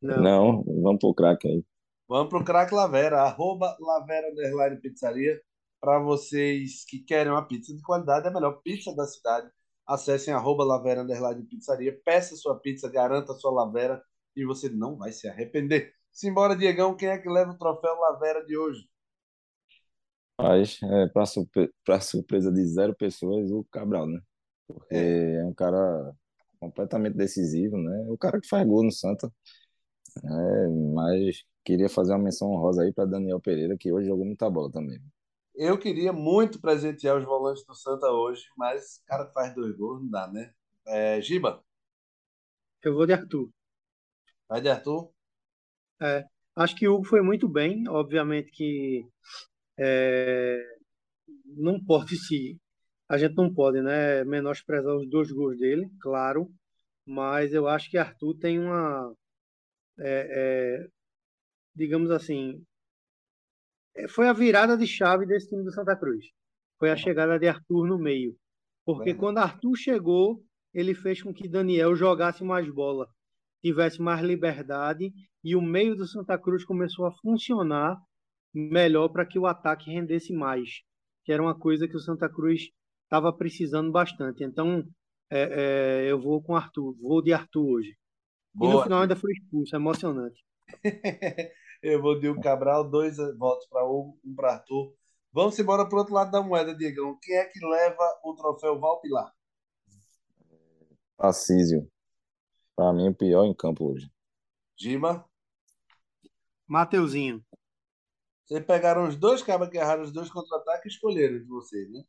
Não. 0.00 0.22
Não, 0.22 0.64
vamos 0.82 1.00
pro 1.00 1.14
craque 1.14 1.48
aí. 1.48 1.64
Vamos 2.08 2.30
para 2.30 2.38
o 2.38 2.44
craque 2.44 2.74
Lavera, 2.74 3.22
arroba 3.22 3.76
Lavera 3.80 4.30
Underline 4.30 4.80
Pizzaria. 4.80 5.40
Para 5.80 5.98
vocês 5.98 6.84
que 6.88 7.00
querem 7.00 7.32
uma 7.32 7.46
pizza 7.46 7.74
de 7.74 7.82
qualidade, 7.82 8.26
é 8.26 8.30
a 8.30 8.32
melhor 8.32 8.60
pizza 8.62 8.94
da 8.94 9.06
cidade. 9.06 9.50
Acessem 9.86 10.32
arroba 10.32 10.64
Lavera 10.64 11.02
Underline 11.02 11.44
Pizzaria, 11.44 11.98
peça 12.04 12.36
sua 12.36 12.58
pizza, 12.60 12.88
garanta 12.88 13.34
sua 13.34 13.50
Lavera 13.52 14.02
e 14.36 14.44
você 14.44 14.68
não 14.68 14.96
vai 14.96 15.12
se 15.12 15.28
arrepender. 15.28 15.92
Simbora, 16.12 16.56
Diegão, 16.56 16.96
quem 16.96 17.08
é 17.08 17.18
que 17.18 17.28
leva 17.28 17.52
o 17.52 17.58
troféu 17.58 17.94
Lavera 17.96 18.44
de 18.44 18.56
hoje? 18.56 18.88
Mas, 20.38 20.78
é, 20.82 21.08
pra, 21.08 21.26
surpre 21.26 21.70
surpresa 22.02 22.52
de 22.52 22.64
zero 22.66 22.94
pessoas, 22.94 23.50
o 23.50 23.64
Cabral, 23.64 24.06
né? 24.06 24.20
Porque 24.66 24.94
É, 24.94 25.36
é 25.40 25.44
um 25.44 25.54
cara 25.54 26.12
completamente 26.60 27.16
decisivo, 27.16 27.76
né? 27.78 28.06
O 28.08 28.18
cara 28.18 28.40
que 28.40 28.48
faz 28.48 28.66
gol 28.66 28.84
no 28.84 28.92
Santa. 28.92 29.30
É, 30.24 30.68
mas 30.94 31.44
queria 31.66 31.88
fazer 31.88 32.12
uma 32.12 32.22
menção 32.22 32.50
honrosa 32.52 32.82
aí 32.82 32.92
para 32.92 33.04
Daniel 33.06 33.40
Pereira, 33.40 33.76
que 33.76 33.92
hoje 33.92 34.06
jogou 34.06 34.24
muita 34.24 34.48
bola 34.48 34.70
também. 34.70 35.00
eu 35.54 35.76
queria 35.78 36.12
muito 36.12 36.60
presentear 36.60 37.16
os 37.18 37.24
volantes 37.24 37.64
do 37.66 37.74
Santa 37.74 38.06
hoje, 38.10 38.44
mas 38.56 39.00
o 39.02 39.06
cara 39.06 39.26
que 39.26 39.32
faz 39.32 39.54
dois 39.54 39.76
gols 39.76 40.00
não 40.02 40.10
dá, 40.10 40.28
né? 40.28 40.52
É, 40.86 41.20
Giba, 41.20 41.62
Eu 42.84 42.94
vou 42.94 43.06
de 43.06 43.12
Arthur. 43.12 43.50
vai 44.48 44.60
de 44.60 44.68
Arthur. 44.68 45.10
É, 46.00 46.24
acho 46.54 46.76
que 46.76 46.86
o 46.86 46.94
Hugo 46.94 47.04
foi 47.04 47.20
muito 47.22 47.48
bem. 47.48 47.88
Obviamente 47.88 48.50
que 48.52 49.04
é, 49.78 50.62
não 51.44 51.82
pode 51.84 52.16
se. 52.16 52.58
A 53.08 53.18
gente 53.18 53.34
não 53.36 53.52
pode, 53.52 53.80
né, 53.82 54.24
menosprezar 54.24 54.94
os 54.96 55.08
dois 55.08 55.30
gols 55.32 55.58
dele, 55.58 55.88
claro. 56.00 56.48
Mas 57.06 57.52
eu 57.52 57.68
acho 57.68 57.90
que 57.90 57.98
Arthur 57.98 58.36
tem 58.38 58.58
uma, 58.58 59.14
é, 59.98 60.82
é, 60.82 60.88
digamos 61.76 62.10
assim, 62.10 62.62
é, 63.94 64.08
foi 64.08 64.28
a 64.28 64.32
virada 64.32 64.76
de 64.76 64.86
chave 64.86 65.26
desse 65.26 65.48
time 65.48 65.62
do 65.62 65.72
Santa 65.72 65.96
Cruz. 65.96 66.24
Foi 66.78 66.90
a 66.90 66.96
chegada 66.96 67.38
de 67.38 67.46
Arthur 67.46 67.86
no 67.86 67.98
meio. 67.98 68.36
Porque 68.84 69.14
quando 69.14 69.38
Arthur 69.38 69.74
chegou, 69.76 70.42
ele 70.72 70.94
fez 70.94 71.22
com 71.22 71.34
que 71.34 71.48
Daniel 71.48 71.96
jogasse 71.96 72.44
mais 72.44 72.68
bola, 72.70 73.08
tivesse 73.62 74.00
mais 74.00 74.20
liberdade 74.22 75.12
e 75.42 75.56
o 75.56 75.62
meio 75.62 75.96
do 75.96 76.06
Santa 76.06 76.38
Cruz 76.38 76.64
começou 76.64 77.06
a 77.06 77.12
funcionar 77.12 77.98
melhor 78.54 79.08
para 79.08 79.26
que 79.26 79.38
o 79.38 79.46
ataque 79.46 79.90
rendesse 79.90 80.32
mais, 80.32 80.82
que 81.24 81.32
era 81.32 81.42
uma 81.42 81.58
coisa 81.58 81.88
que 81.88 81.96
o 81.96 82.00
Santa 82.00 82.28
Cruz 82.28 82.70
estava 83.04 83.32
precisando 83.32 83.90
bastante. 83.90 84.44
Então, 84.44 84.84
é, 85.30 86.04
é, 86.04 86.10
eu 86.10 86.20
vou 86.20 86.42
com 86.42 86.54
Arthur, 86.54 86.94
vou 87.00 87.20
de 87.20 87.32
Arthur 87.32 87.66
hoje. 87.66 87.96
E 88.54 88.64
no 88.64 88.72
Boa, 88.72 88.84
final 88.84 89.02
ainda 89.02 89.16
foi 89.16 89.32
expulso, 89.32 89.74
emocionante. 89.74 90.42
Eu 91.88 92.02
vou 92.02 92.18
de 92.18 92.28
o 92.28 92.40
Cabral, 92.40 92.82
dois 92.82 93.16
votos 93.38 93.64
para 93.68 93.84
Hugo, 93.84 94.18
um 94.24 94.34
para 94.34 94.54
Arthur. 94.54 94.92
Vamos 95.32 95.56
embora 95.56 95.88
para 95.88 95.94
o 95.94 95.98
outro 96.00 96.12
lado 96.12 96.32
da 96.32 96.42
moeda, 96.42 96.74
Diegão. 96.74 97.16
Quem 97.22 97.36
é 97.36 97.44
que 97.44 97.64
leva 97.64 98.02
o 98.24 98.34
troféu 98.34 98.80
Valpilar? 98.80 99.32
Assísio, 101.16 101.88
para 102.74 102.92
mim, 102.92 103.10
o 103.10 103.14
pior 103.14 103.44
em 103.44 103.54
campo 103.54 103.92
hoje. 103.92 104.10
Giba? 104.76 105.24
Mateuzinho, 106.66 107.40
Vocês 108.44 108.64
pegaram 108.64 109.06
os 109.06 109.14
dois 109.14 109.40
cabas 109.40 109.68
que 109.68 109.78
erraram 109.78 110.02
os 110.02 110.10
dois 110.10 110.28
contra-ataques 110.28 110.86
e 110.86 110.88
escolheram 110.96 111.38
de 111.38 111.44
vocês, 111.44 111.88
né? 111.88 112.02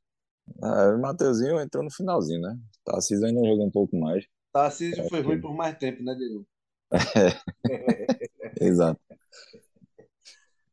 É, 0.63 0.95
o 0.95 0.99
Mateuzinho 0.99 1.61
entrou 1.61 1.84
no 1.84 1.91
finalzinho, 1.91 2.41
né? 2.41 2.57
Tarcísio 2.84 3.28
ainda 3.28 3.47
jogou 3.47 3.67
um 3.67 3.71
pouco 3.71 3.95
mais. 3.95 4.25
Tarcísio 4.51 5.07
foi 5.07 5.21
ruim 5.21 5.39
por 5.39 5.53
mais 5.53 5.78
tempo, 5.78 6.01
né, 6.01 6.15
Diego? 6.15 6.47
Exato. 8.59 8.99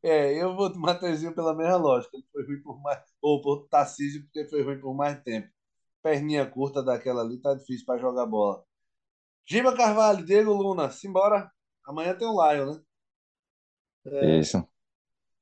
É, 0.05 0.41
eu 0.41 0.55
vou 0.55 0.71
de 0.71 0.77
Mateuzinho 0.79 1.33
pela 1.33 1.55
mesma 1.55 1.77
lógica. 1.77 2.15
Ele 2.17 2.25
foi 2.31 2.45
ruim 2.45 2.61
por 2.61 2.81
mais. 2.81 3.01
Ou 3.21 3.41
por 3.41 3.67
Tarcísio, 3.69 4.23
porque 4.23 4.45
foi 4.45 4.61
ruim 4.63 4.79
por 4.79 4.93
mais 4.95 5.21
tempo. 5.23 5.49
Perninha 6.03 6.45
curta 6.49 6.83
daquela 6.83 7.21
ali, 7.23 7.39
tá 7.41 7.53
difícil 7.55 7.85
para 7.85 7.99
jogar 7.99 8.25
bola. 8.27 8.63
Giba 9.45 9.75
Carvalho, 9.75 10.25
Diego 10.25 10.53
Luna, 10.53 10.91
simbora. 10.91 11.51
Amanhã 11.85 12.15
tem 12.17 12.27
um 12.27 12.33
Lion, 12.33 12.73
né? 12.75 12.81
É, 14.05 14.39
Isso. 14.39 14.67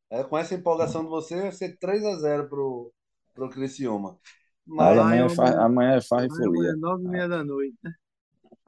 É, 0.09 0.23
com 0.23 0.37
essa 0.37 0.53
empolgação 0.55 1.03
de 1.03 1.09
você, 1.09 1.41
vai 1.41 1.51
ser 1.51 1.77
3 1.77 2.03
a 2.05 2.15
0 2.17 2.47
pro, 2.47 2.93
pro 3.33 3.49
Criciúma. 3.49 4.19
Mas 4.65 4.97
amanhã, 4.97 5.25
é 5.25 5.29
Lion, 5.29 5.29
fa- 5.29 5.63
amanhã 5.65 5.97
é 5.97 6.01
farra 6.01 6.25
e 6.27 6.29
amanhã 6.29 6.49
folia. 6.49 6.73
é 6.73 6.75
nove 6.77 7.05
e 7.05 7.09
meia 7.09 7.27
da 7.27 7.43
noite, 7.43 7.77
né? 7.83 7.93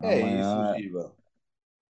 é 0.01 0.21
Amanhã 0.21 0.39
isso, 0.39 0.63
Giba. 0.65 1.15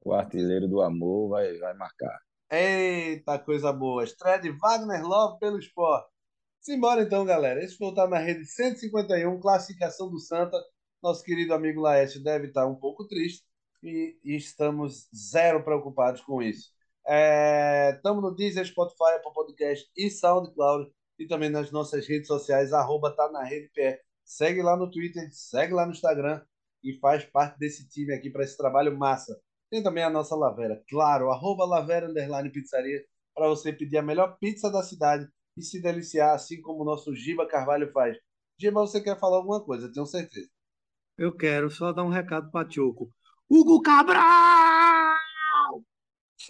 o 0.05 0.13
artilheiro 0.15 0.69
do 0.69 0.81
amor 0.81 1.31
vai, 1.31 1.59
vai 1.59 1.75
marcar. 1.75 2.21
Eita, 2.55 3.39
coisa 3.39 3.73
boa. 3.73 4.05
Estreia 4.05 4.39
de 4.39 4.51
Wagner 4.51 5.03
Love 5.03 5.39
pelo 5.39 5.59
esporte. 5.59 6.07
Simbora 6.61 7.01
então, 7.03 7.25
galera. 7.25 7.65
Esse 7.65 7.79
voltar 7.79 8.07
na 8.07 8.19
rede 8.19 8.45
151, 8.45 9.41
classificação 9.41 10.11
do 10.11 10.19
Santa. 10.19 10.63
Nosso 11.03 11.25
querido 11.25 11.55
amigo 11.55 11.81
Laércio 11.81 12.23
deve 12.23 12.49
estar 12.49 12.67
um 12.67 12.75
pouco 12.75 13.09
triste 13.09 13.43
e, 13.83 14.19
estamos 14.23 15.09
zero 15.17 15.65
preocupados 15.65 16.21
com 16.21 16.43
isso. 16.43 16.71
Estamos 17.95 18.23
no 18.23 18.35
Deezer, 18.35 18.67
Spotify, 18.67 19.15
Apple 19.17 19.33
Podcast 19.33 19.91
e 19.97 20.11
SoundCloud 20.11 20.93
e 21.19 21.27
também 21.27 21.49
nas 21.49 21.71
nossas 21.71 22.07
redes 22.07 22.27
sociais, 22.27 22.75
arroba 22.75 23.17
tá 23.17 23.33
na 23.33 23.43
rede 23.43 23.71
PE. 23.75 23.99
Segue 24.27 24.61
lá 24.61 24.77
no 24.77 24.91
Twitter, 24.91 25.27
segue 25.33 25.73
lá 25.73 25.87
no 25.87 25.93
Instagram 25.93 26.43
e 26.85 26.99
faz 26.99 27.25
parte 27.25 27.59
desse 27.59 27.89
time 27.89 28.13
aqui 28.13 28.29
para 28.29 28.45
esse 28.45 28.59
trabalho 28.59 28.95
massa. 28.99 29.41
Tem 29.73 29.83
também 29.83 30.05
a 30.05 30.11
nossa 30.11 30.37
Lavera, 30.37 30.85
claro, 30.87 31.31
arroba 31.31 31.65
Lavera 31.65 32.07
Underline 32.07 32.53
Pizzaria, 32.53 33.03
para 33.35 33.49
você 33.49 33.73
pedir 33.73 33.97
a 33.97 34.03
melhor 34.03 34.37
pizza 34.39 34.71
da 34.71 34.83
cidade 34.83 35.27
e 35.57 35.63
se 35.63 35.81
deliciar, 35.81 36.35
assim 36.35 36.61
como 36.61 36.83
o 36.83 36.85
nosso 36.85 37.15
Giba 37.15 37.49
Carvalho 37.49 37.91
faz. 37.91 38.19
Giba, 38.59 38.83
você 38.83 39.01
quer 39.01 39.19
falar 39.19 39.39
alguma 39.39 39.65
coisa, 39.65 39.91
tenho 39.91 40.05
certeza. 40.05 40.51
Eu 41.17 41.35
quero 41.35 41.71
só 41.71 41.91
dar 41.91 42.05
um 42.05 42.11
recado 42.11 42.51
para 42.51 42.69
Tioco. 42.69 43.11
Hugo 43.49 43.81
Cabral! 43.81 45.17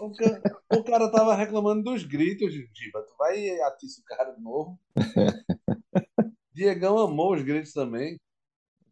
O 0.00 0.12
cara, 0.16 0.42
o 0.74 0.82
cara 0.82 1.12
tava 1.12 1.36
reclamando 1.36 1.84
dos 1.84 2.02
gritos, 2.02 2.52
Giba. 2.52 3.04
Tu 3.06 3.16
vai 3.16 3.38
e 3.38 3.62
atiça 3.62 4.00
o 4.00 4.04
cara 4.04 4.32
de 4.32 4.42
novo. 4.42 4.80
Diegão 6.52 6.98
amou 6.98 7.36
os 7.36 7.42
gritos 7.42 7.72
também. 7.72 8.18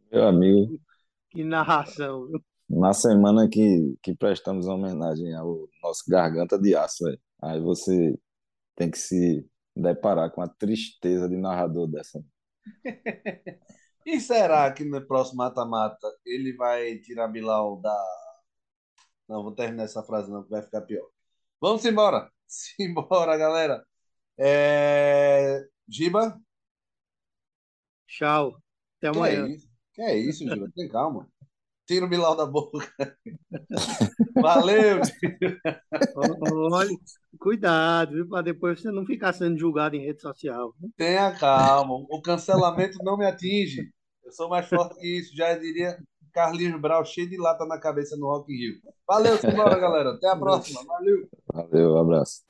Meu 0.08 0.28
amigo, 0.28 0.80
Que 1.30 1.42
narração? 1.42 2.28
Na 2.70 2.92
semana 2.92 3.48
que, 3.48 3.96
que 4.02 4.14
prestamos 4.14 4.66
homenagem 4.68 5.34
ao 5.34 5.68
nosso 5.82 6.04
Garganta 6.08 6.56
de 6.58 6.74
Aço, 6.76 7.04
velho, 7.04 7.20
aí 7.42 7.60
você 7.60 8.16
tem 8.76 8.90
que 8.90 8.98
se 8.98 9.44
deparar 9.74 10.30
com 10.30 10.40
a 10.40 10.48
tristeza 10.48 11.28
de 11.28 11.36
narrador 11.36 11.88
dessa. 11.88 12.22
E 14.06 14.18
será 14.18 14.72
que 14.72 14.82
no 14.82 15.06
próximo 15.06 15.36
mata-mata 15.36 16.08
ele 16.24 16.56
vai 16.56 16.96
tirar 17.00 17.28
Bilal 17.28 17.78
da. 17.82 17.94
Não, 19.28 19.42
vou 19.42 19.54
terminar 19.54 19.84
essa 19.84 20.02
frase, 20.02 20.30
não, 20.30 20.42
que 20.42 20.48
vai 20.48 20.62
ficar 20.62 20.80
pior. 20.80 21.06
Vamos 21.60 21.84
embora! 21.84 22.30
Simbora, 22.48 23.36
galera! 23.36 23.84
É... 24.38 25.68
Giba, 25.86 26.40
Tchau. 28.10 28.60
Até 28.98 29.00
que 29.00 29.06
é 29.06 29.08
amanhã. 29.08 29.46
isso? 29.46 29.68
Que 29.92 30.02
é 30.02 30.16
isso, 30.16 30.48
Giba? 30.48 30.70
Tem 30.74 30.88
calma. 30.88 31.28
Tira 31.90 32.06
o 32.06 32.08
Bilal 32.08 32.36
da 32.36 32.46
boca. 32.46 32.78
Valeu! 34.40 35.00
Olha, 36.72 36.96
cuidado, 37.36 38.12
viu? 38.12 38.28
Para 38.28 38.42
depois 38.42 38.80
você 38.80 38.92
não 38.92 39.04
ficar 39.04 39.32
sendo 39.32 39.58
julgado 39.58 39.96
em 39.96 40.06
rede 40.06 40.20
social. 40.20 40.72
Tenha 40.96 41.32
calma. 41.32 41.94
O 42.08 42.22
cancelamento 42.22 42.98
não 43.02 43.18
me 43.18 43.26
atinge. 43.26 43.90
Eu 44.24 44.30
sou 44.30 44.48
mais 44.48 44.68
forte 44.68 45.00
que 45.00 45.18
isso. 45.18 45.36
Já 45.36 45.52
diria 45.58 45.98
Carlinhos 46.32 46.80
Brau, 46.80 47.04
cheio 47.04 47.28
de 47.28 47.36
lata 47.36 47.66
na 47.66 47.80
cabeça 47.80 48.16
no 48.16 48.28
Rock 48.28 48.52
in 48.52 48.56
Rio. 48.56 48.74
Valeu, 49.04 49.36
simbora, 49.36 49.76
galera. 49.76 50.10
Até 50.10 50.28
a 50.28 50.36
próxima. 50.36 50.84
Valeu! 50.84 51.28
Valeu, 51.52 51.98
abraço. 51.98 52.44